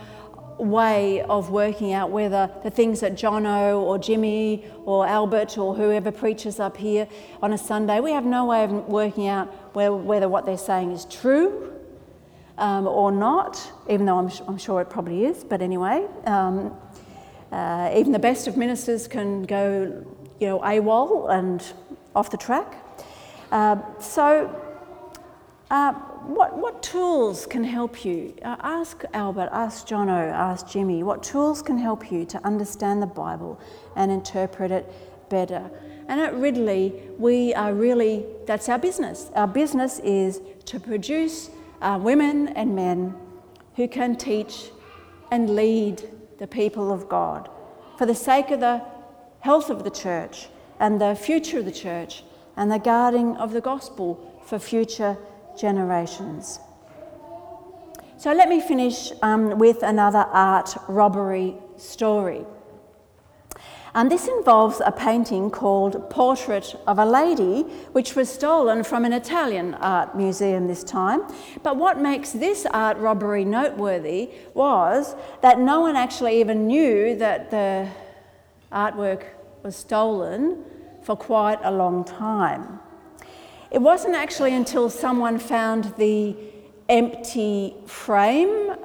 way 0.56 1.20
of 1.20 1.50
working 1.50 1.92
out 1.92 2.10
whether 2.10 2.50
the 2.62 2.70
things 2.70 3.00
that 3.00 3.16
Jono 3.16 3.78
or 3.78 3.98
Jimmy 3.98 4.64
or 4.86 5.06
Albert 5.06 5.58
or 5.58 5.74
whoever 5.74 6.10
preaches 6.10 6.58
up 6.58 6.78
here 6.78 7.06
on 7.42 7.52
a 7.52 7.58
Sunday, 7.58 8.00
we 8.00 8.12
have 8.12 8.24
no 8.24 8.46
way 8.46 8.64
of 8.64 8.70
working 8.88 9.28
out 9.28 9.52
whether 9.74 10.26
what 10.26 10.46
they're 10.46 10.56
saying 10.56 10.92
is 10.92 11.04
true 11.04 11.70
um, 12.56 12.86
or 12.86 13.12
not, 13.12 13.70
even 13.90 14.06
though 14.06 14.16
I'm, 14.16 14.30
I'm, 14.48 14.56
sure 14.56 14.80
it 14.80 14.88
probably 14.88 15.26
is, 15.26 15.44
but 15.44 15.60
anyway. 15.60 16.06
Um, 16.24 16.74
uh, 17.54 17.88
even 17.94 18.10
the 18.10 18.18
best 18.18 18.48
of 18.48 18.56
ministers 18.56 19.06
can 19.06 19.44
go, 19.44 20.04
you 20.40 20.46
know, 20.46 20.60
AWOL 20.60 21.30
and 21.30 21.64
off 22.14 22.30
the 22.30 22.36
track. 22.36 22.74
Uh, 23.50 23.76
so, 24.00 24.50
uh, 25.70 25.92
what, 26.26 26.56
what 26.56 26.82
tools 26.82 27.46
can 27.46 27.64
help 27.64 28.04
you? 28.04 28.34
Uh, 28.42 28.56
ask 28.60 29.04
Albert, 29.12 29.50
ask 29.52 29.86
Jono, 29.86 30.30
ask 30.32 30.68
Jimmy. 30.68 31.02
What 31.02 31.22
tools 31.22 31.62
can 31.62 31.78
help 31.78 32.10
you 32.10 32.24
to 32.26 32.44
understand 32.46 33.02
the 33.02 33.06
Bible 33.06 33.60
and 33.94 34.10
interpret 34.10 34.70
it 34.70 34.90
better? 35.28 35.70
And 36.08 36.20
at 36.20 36.34
Ridley, 36.34 36.92
we 37.18 37.54
are 37.54 37.72
really, 37.72 38.26
that's 38.46 38.68
our 38.68 38.78
business. 38.78 39.30
Our 39.34 39.46
business 39.46 39.98
is 40.00 40.40
to 40.66 40.80
produce 40.80 41.50
uh, 41.80 41.98
women 42.00 42.48
and 42.48 42.74
men 42.74 43.14
who 43.76 43.88
can 43.88 44.16
teach 44.16 44.70
and 45.30 45.54
lead 45.56 46.02
the 46.38 46.46
people 46.46 46.92
of 46.92 47.08
God 47.08 47.50
for 47.98 48.06
the 48.06 48.14
sake 48.14 48.50
of 48.50 48.60
the 48.60 48.82
health 49.44 49.68
of 49.68 49.84
the 49.84 49.90
church 49.90 50.48
and 50.80 50.98
the 50.98 51.14
future 51.14 51.58
of 51.58 51.66
the 51.66 51.78
church 51.86 52.24
and 52.56 52.72
the 52.72 52.78
guarding 52.78 53.36
of 53.36 53.52
the 53.52 53.60
gospel 53.60 54.08
for 54.46 54.58
future 54.58 55.18
generations. 55.60 56.58
So 58.16 58.32
let 58.32 58.48
me 58.48 58.62
finish 58.62 59.12
um, 59.20 59.58
with 59.58 59.82
another 59.82 60.24
art 60.32 60.74
robbery 60.88 61.56
story. 61.76 62.46
And 63.94 64.10
this 64.10 64.28
involves 64.28 64.80
a 64.82 64.90
painting 64.90 65.50
called 65.50 66.08
Portrait 66.08 66.74
of 66.86 66.98
a 66.98 67.04
Lady, 67.04 67.64
which 67.92 68.16
was 68.16 68.30
stolen 68.30 68.82
from 68.82 69.04
an 69.04 69.12
Italian 69.12 69.74
art 69.74 70.16
museum 70.16 70.68
this 70.68 70.82
time. 70.82 71.20
But 71.62 71.76
what 71.76 71.98
makes 71.98 72.30
this 72.32 72.64
art 72.72 72.96
robbery 72.96 73.44
noteworthy 73.44 74.30
was 74.54 75.14
that 75.42 75.60
no 75.60 75.80
one 75.80 75.96
actually 75.96 76.40
even 76.40 76.66
knew 76.66 77.14
that 77.16 77.50
the 77.50 77.90
artwork 78.72 79.22
was 79.64 79.74
stolen 79.74 80.62
for 81.02 81.16
quite 81.16 81.58
a 81.62 81.70
long 81.70 82.04
time. 82.04 82.78
It 83.70 83.80
wasn't 83.80 84.14
actually 84.14 84.52
until 84.54 84.90
someone 84.90 85.38
found 85.38 85.94
the 85.96 86.36
empty 86.90 87.74
frame, 87.86 88.76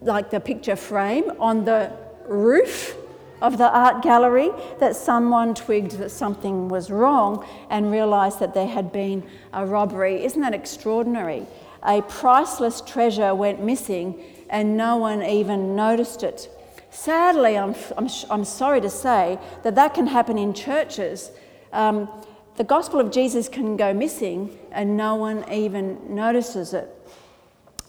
like 0.00 0.30
the 0.30 0.38
picture 0.38 0.76
frame, 0.76 1.32
on 1.40 1.64
the 1.64 1.90
roof 2.28 2.94
of 3.42 3.58
the 3.58 3.68
art 3.68 4.00
gallery 4.00 4.50
that 4.78 4.94
someone 4.94 5.56
twigged 5.56 5.98
that 5.98 6.10
something 6.10 6.68
was 6.68 6.88
wrong 6.88 7.44
and 7.68 7.90
realised 7.90 8.38
that 8.38 8.54
there 8.54 8.68
had 8.68 8.92
been 8.92 9.28
a 9.52 9.66
robbery. 9.66 10.24
Isn't 10.24 10.42
that 10.42 10.54
extraordinary? 10.54 11.46
A 11.82 12.00
priceless 12.02 12.80
treasure 12.80 13.34
went 13.34 13.60
missing 13.60 14.22
and 14.50 14.76
no 14.76 14.96
one 14.98 15.20
even 15.20 15.74
noticed 15.74 16.22
it. 16.22 16.48
Sadly, 16.98 17.56
I'm, 17.56 17.76
I'm, 17.96 18.08
I'm 18.28 18.44
sorry 18.44 18.80
to 18.80 18.90
say 18.90 19.38
that 19.62 19.76
that 19.76 19.94
can 19.94 20.08
happen 20.08 20.36
in 20.36 20.52
churches. 20.52 21.30
Um, 21.72 22.08
the 22.56 22.64
gospel 22.64 22.98
of 22.98 23.12
Jesus 23.12 23.48
can 23.48 23.76
go 23.76 23.94
missing 23.94 24.58
and 24.72 24.96
no 24.96 25.14
one 25.14 25.44
even 25.48 26.12
notices 26.12 26.74
it. 26.74 26.88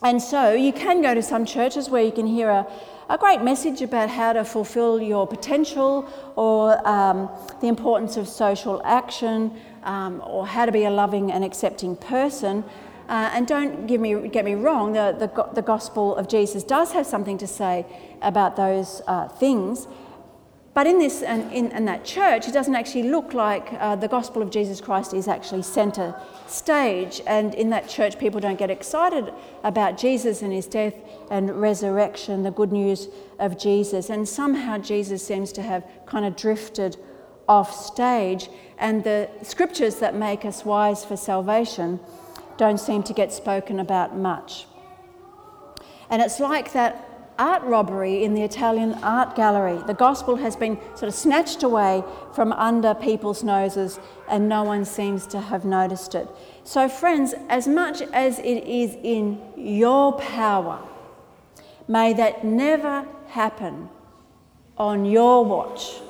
And 0.03 0.21
so 0.21 0.53
you 0.53 0.71
can 0.71 1.01
go 1.01 1.15
to 1.15 1.23
some 1.23 1.43
churches 1.43 1.89
where 1.89 2.03
you 2.03 2.11
can 2.11 2.27
hear 2.27 2.51
a, 2.51 2.67
a 3.09 3.17
great 3.17 3.41
message 3.41 3.81
about 3.81 4.11
how 4.11 4.31
to 4.33 4.45
fulfill 4.45 5.01
your 5.01 5.25
potential 5.25 6.07
or 6.35 6.87
um, 6.87 7.31
the 7.61 7.67
importance 7.67 8.15
of 8.15 8.27
social 8.27 8.79
action 8.85 9.51
um, 9.85 10.21
or 10.23 10.45
how 10.45 10.67
to 10.67 10.71
be 10.71 10.83
a 10.83 10.91
loving 10.91 11.31
and 11.31 11.43
accepting 11.43 11.95
person. 11.95 12.63
Uh, 13.09 13.31
and 13.33 13.47
don't 13.47 13.87
give 13.87 13.99
me, 13.99 14.27
get 14.27 14.45
me 14.45 14.53
wrong, 14.53 14.93
the, 14.93 15.15
the, 15.17 15.53
the, 15.55 15.63
gospel 15.63 16.15
of 16.15 16.27
Jesus 16.27 16.63
does 16.63 16.91
have 16.91 17.07
something 17.07 17.39
to 17.39 17.47
say 17.47 17.83
about 18.21 18.55
those 18.55 19.01
uh, 19.07 19.27
things. 19.27 19.87
But 20.75 20.85
in 20.85 20.99
this 20.99 21.23
and 21.23 21.51
in, 21.51 21.71
in, 21.71 21.85
that 21.85 22.05
church, 22.05 22.47
it 22.47 22.53
doesn't 22.53 22.75
actually 22.75 23.09
look 23.09 23.33
like 23.33 23.73
uh, 23.73 23.95
the 23.95 24.07
gospel 24.07 24.43
of 24.43 24.51
Jesus 24.51 24.79
Christ 24.79 25.15
is 25.15 25.27
actually 25.27 25.63
centre 25.63 26.13
stage. 26.45 27.19
And 27.25 27.55
in 27.55 27.71
that 27.71 27.89
church, 27.89 28.19
people 28.19 28.39
don't 28.39 28.59
get 28.59 28.69
excited 28.69 29.33
about 29.63 29.97
Jesus 29.97 30.43
and 30.43 30.53
his 30.53 30.67
death 30.67 30.93
and 31.31 31.59
resurrection, 31.59 32.43
the 32.43 32.51
good 32.51 32.71
news 32.71 33.07
of 33.39 33.57
Jesus. 33.57 34.11
And 34.11 34.29
somehow 34.29 34.77
Jesus 34.77 35.25
seems 35.25 35.51
to 35.53 35.63
have 35.63 35.83
kind 36.05 36.25
of 36.25 36.35
drifted 36.35 36.95
off 37.47 37.73
stage. 37.73 38.49
And 38.77 39.03
the 39.03 39.31
scriptures 39.41 39.95
that 39.95 40.13
make 40.13 40.45
us 40.45 40.63
wise 40.63 41.03
for 41.03 41.17
salvation 41.17 41.99
don't 42.59 42.77
seem 42.77 43.01
to 43.01 43.13
get 43.13 43.31
spoken 43.31 43.79
about 43.79 44.17
much. 44.17 44.67
And 46.09 46.21
it's 46.21 46.41
like 46.41 46.73
that 46.73 47.05
art 47.39 47.63
robbery 47.63 48.25
in 48.25 48.33
the 48.33 48.43
Italian 48.43 48.95
art 48.95 49.33
gallery. 49.33 49.81
The 49.87 49.93
gospel 49.93 50.35
has 50.35 50.57
been 50.57 50.77
sort 50.89 51.03
of 51.03 51.13
snatched 51.13 51.63
away 51.63 52.03
from 52.33 52.51
under 52.51 52.93
people's 52.93 53.45
noses 53.45 53.97
and 54.27 54.49
no 54.49 54.63
one 54.63 54.83
seems 54.83 55.25
to 55.27 55.39
have 55.39 55.63
noticed 55.63 56.15
it. 56.15 56.27
So, 56.65 56.89
friends, 56.89 57.33
as 57.47 57.65
much 57.65 58.01
as 58.01 58.39
it 58.39 58.65
is 58.65 58.97
in 59.03 59.41
your 59.55 60.19
power, 60.19 60.81
may 61.87 62.11
that 62.13 62.43
never 62.43 63.07
happen 63.27 63.87
on 64.77 65.05
your 65.05 65.45
watch. 65.45 66.01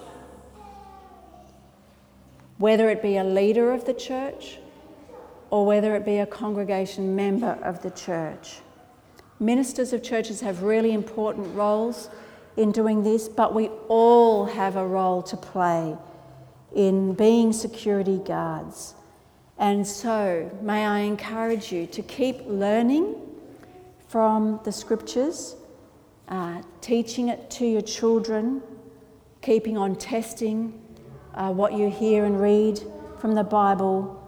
Whether 2.57 2.89
it 2.89 3.03
be 3.03 3.17
a 3.17 3.23
leader 3.23 3.71
of 3.71 3.85
the 3.85 3.93
church 3.93 4.57
or 5.49 5.65
whether 5.65 5.95
it 5.95 6.05
be 6.05 6.17
a 6.17 6.25
congregation 6.25 7.15
member 7.15 7.57
of 7.63 7.81
the 7.81 7.91
church. 7.91 8.59
Ministers 9.39 9.93
of 9.93 10.03
churches 10.03 10.41
have 10.41 10.63
really 10.63 10.93
important 10.93 11.55
roles 11.55 12.09
in 12.57 12.71
doing 12.71 13.03
this, 13.03 13.29
but 13.29 13.53
we 13.53 13.67
all 13.87 14.45
have 14.45 14.75
a 14.75 14.85
role 14.85 15.21
to 15.23 15.37
play 15.37 15.95
in 16.75 17.13
being 17.13 17.53
security 17.53 18.19
guards. 18.19 18.95
And 19.57 19.85
so, 19.85 20.49
may 20.61 20.85
I 20.85 20.99
encourage 20.99 21.71
you 21.71 21.85
to 21.87 22.01
keep 22.01 22.41
learning 22.45 23.15
from 24.07 24.59
the 24.63 24.71
scriptures, 24.71 25.55
uh, 26.27 26.61
teaching 26.81 27.29
it 27.29 27.49
to 27.51 27.65
your 27.65 27.81
children, 27.81 28.61
keeping 29.41 29.77
on 29.77 29.95
testing 29.95 30.81
uh, 31.33 31.51
what 31.51 31.73
you 31.73 31.89
hear 31.89 32.25
and 32.25 32.41
read 32.41 32.81
from 33.19 33.35
the 33.35 33.43
Bible, 33.43 34.18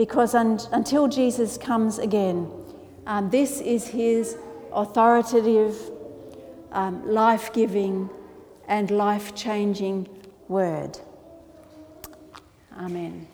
because 0.00 0.34
un- 0.34 0.58
until 0.72 1.08
Jesus 1.08 1.58
comes 1.58 1.98
again, 1.98 2.50
um, 3.06 3.28
this 3.28 3.60
is 3.60 3.86
his 3.86 4.34
authoritative, 4.72 5.76
um, 6.72 7.06
life 7.06 7.52
giving, 7.52 8.08
and 8.66 8.90
life 8.90 9.34
changing 9.34 10.08
word. 10.48 10.98
Amen. 12.78 13.29